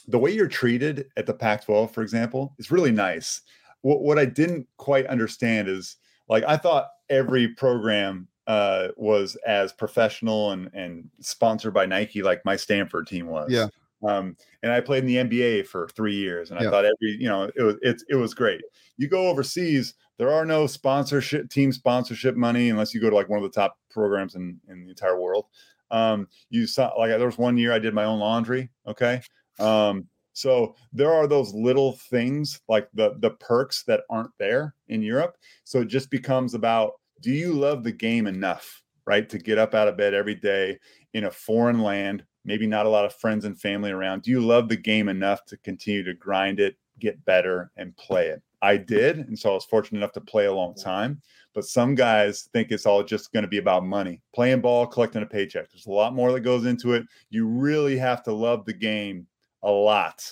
the 0.06 0.18
way 0.18 0.30
you're 0.30 0.48
treated 0.48 1.06
at 1.16 1.26
the 1.26 1.34
Pac 1.34 1.64
12, 1.64 1.90
for 1.90 2.02
example, 2.02 2.54
is 2.58 2.70
really 2.70 2.92
nice. 2.92 3.40
What, 3.82 4.02
what 4.02 4.18
I 4.18 4.24
didn't 4.24 4.66
quite 4.76 5.06
understand 5.06 5.68
is 5.68 5.96
like, 6.28 6.44
I 6.44 6.56
thought 6.56 6.88
every 7.08 7.48
program 7.48 8.28
uh, 8.46 8.88
was 8.96 9.36
as 9.46 9.72
professional 9.72 10.52
and, 10.52 10.70
and 10.74 11.08
sponsored 11.20 11.74
by 11.74 11.86
Nike, 11.86 12.22
like 12.22 12.44
my 12.44 12.56
Stanford 12.56 13.06
team 13.06 13.26
was. 13.26 13.50
Yeah. 13.50 13.68
Um, 14.06 14.36
and 14.62 14.70
I 14.70 14.80
played 14.80 15.04
in 15.04 15.06
the 15.06 15.16
NBA 15.16 15.66
for 15.66 15.88
three 15.88 16.14
years, 16.14 16.50
and 16.50 16.60
I 16.60 16.64
yeah. 16.64 16.70
thought 16.70 16.84
every, 16.84 17.16
you 17.18 17.28
know, 17.28 17.50
it 17.56 17.62
was 17.62 17.76
it, 17.80 18.02
it 18.10 18.16
was 18.16 18.34
great. 18.34 18.60
You 18.98 19.08
go 19.08 19.28
overseas, 19.28 19.94
there 20.18 20.30
are 20.30 20.44
no 20.44 20.66
sponsorship 20.66 21.48
team 21.48 21.72
sponsorship 21.72 22.36
money 22.36 22.68
unless 22.68 22.92
you 22.92 23.00
go 23.00 23.08
to 23.08 23.16
like 23.16 23.28
one 23.28 23.38
of 23.38 23.42
the 23.42 23.60
top 23.60 23.78
programs 23.90 24.34
in 24.34 24.60
in 24.68 24.84
the 24.84 24.90
entire 24.90 25.18
world. 25.18 25.46
Um, 25.90 26.28
you 26.50 26.66
saw 26.66 26.92
like 26.98 27.10
there 27.10 27.26
was 27.26 27.38
one 27.38 27.56
year 27.56 27.72
I 27.72 27.78
did 27.78 27.94
my 27.94 28.04
own 28.04 28.18
laundry. 28.18 28.70
Okay, 28.86 29.22
um, 29.58 30.08
so 30.34 30.74
there 30.92 31.12
are 31.12 31.26
those 31.26 31.54
little 31.54 31.92
things 31.92 32.60
like 32.68 32.88
the 32.92 33.16
the 33.20 33.30
perks 33.30 33.84
that 33.84 34.02
aren't 34.10 34.36
there 34.38 34.74
in 34.88 35.00
Europe. 35.00 35.36
So 35.62 35.80
it 35.80 35.88
just 35.88 36.10
becomes 36.10 36.54
about 36.54 36.94
do 37.20 37.30
you 37.30 37.52
love 37.52 37.84
the 37.84 37.92
game 37.92 38.26
enough, 38.26 38.82
right, 39.06 39.28
to 39.28 39.38
get 39.38 39.58
up 39.58 39.74
out 39.74 39.88
of 39.88 39.96
bed 39.96 40.12
every 40.12 40.34
day 40.34 40.78
in 41.14 41.24
a 41.24 41.30
foreign 41.30 41.80
land, 41.80 42.24
maybe 42.44 42.66
not 42.66 42.86
a 42.86 42.88
lot 42.88 43.04
of 43.04 43.14
friends 43.14 43.44
and 43.44 43.58
family 43.58 43.92
around. 43.92 44.22
Do 44.22 44.32
you 44.32 44.40
love 44.40 44.68
the 44.68 44.76
game 44.76 45.08
enough 45.08 45.44
to 45.46 45.56
continue 45.58 46.02
to 46.02 46.14
grind 46.14 46.58
it, 46.58 46.76
get 46.98 47.24
better 47.24 47.70
and 47.76 47.96
play 47.96 48.26
it? 48.26 48.42
I 48.60 48.76
did, 48.76 49.18
and 49.18 49.38
so 49.38 49.50
I 49.50 49.54
was 49.54 49.64
fortunate 49.66 49.98
enough 49.98 50.12
to 50.12 50.20
play 50.20 50.46
a 50.46 50.52
long 50.52 50.74
time. 50.74 51.20
But 51.54 51.66
some 51.66 51.94
guys 51.94 52.48
think 52.52 52.72
it's 52.72 52.86
all 52.86 53.04
just 53.04 53.32
going 53.32 53.44
to 53.44 53.48
be 53.48 53.58
about 53.58 53.84
money, 53.84 54.20
playing 54.34 54.62
ball, 54.62 54.86
collecting 54.86 55.22
a 55.22 55.26
paycheck. 55.26 55.70
There's 55.70 55.86
a 55.86 55.92
lot 55.92 56.14
more 56.14 56.32
that 56.32 56.40
goes 56.40 56.66
into 56.66 56.94
it. 56.94 57.04
You 57.30 57.46
really 57.46 57.96
have 57.98 58.24
to 58.24 58.32
love 58.32 58.64
the 58.64 58.72
game 58.72 59.28
a 59.64 59.70
lot 59.70 60.22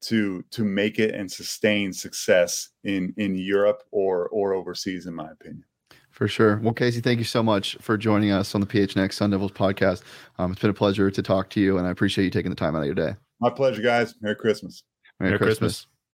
to 0.00 0.42
to 0.50 0.64
make 0.64 0.98
it 0.98 1.14
and 1.14 1.30
sustain 1.30 1.92
success 1.92 2.70
in 2.84 3.12
in 3.16 3.36
Europe 3.36 3.82
or 3.90 4.28
or 4.28 4.54
overseas, 4.54 5.06
in 5.06 5.14
my 5.14 5.30
opinion. 5.30 5.64
For 6.10 6.26
sure. 6.26 6.58
Well, 6.62 6.74
Casey, 6.74 7.00
thank 7.00 7.18
you 7.18 7.24
so 7.24 7.44
much 7.44 7.76
for 7.80 7.96
joining 7.96 8.32
us 8.32 8.54
on 8.54 8.60
the 8.60 8.66
PHNX 8.66 9.12
Sun 9.12 9.30
Devils 9.30 9.52
podcast. 9.52 10.02
Um, 10.38 10.50
it's 10.50 10.60
been 10.60 10.70
a 10.70 10.74
pleasure 10.74 11.12
to 11.12 11.22
talk 11.22 11.48
to 11.50 11.60
you, 11.60 11.78
and 11.78 11.86
I 11.86 11.90
appreciate 11.90 12.24
you 12.24 12.30
taking 12.30 12.50
the 12.50 12.56
time 12.56 12.74
out 12.74 12.80
of 12.80 12.86
your 12.86 12.94
day. 12.96 13.14
My 13.40 13.50
pleasure, 13.50 13.82
guys. 13.82 14.16
Merry 14.20 14.34
Christmas. 14.34 14.82
Merry, 15.20 15.30
Merry 15.30 15.38
Christmas. 15.38 15.58
Christmas. 15.58 15.86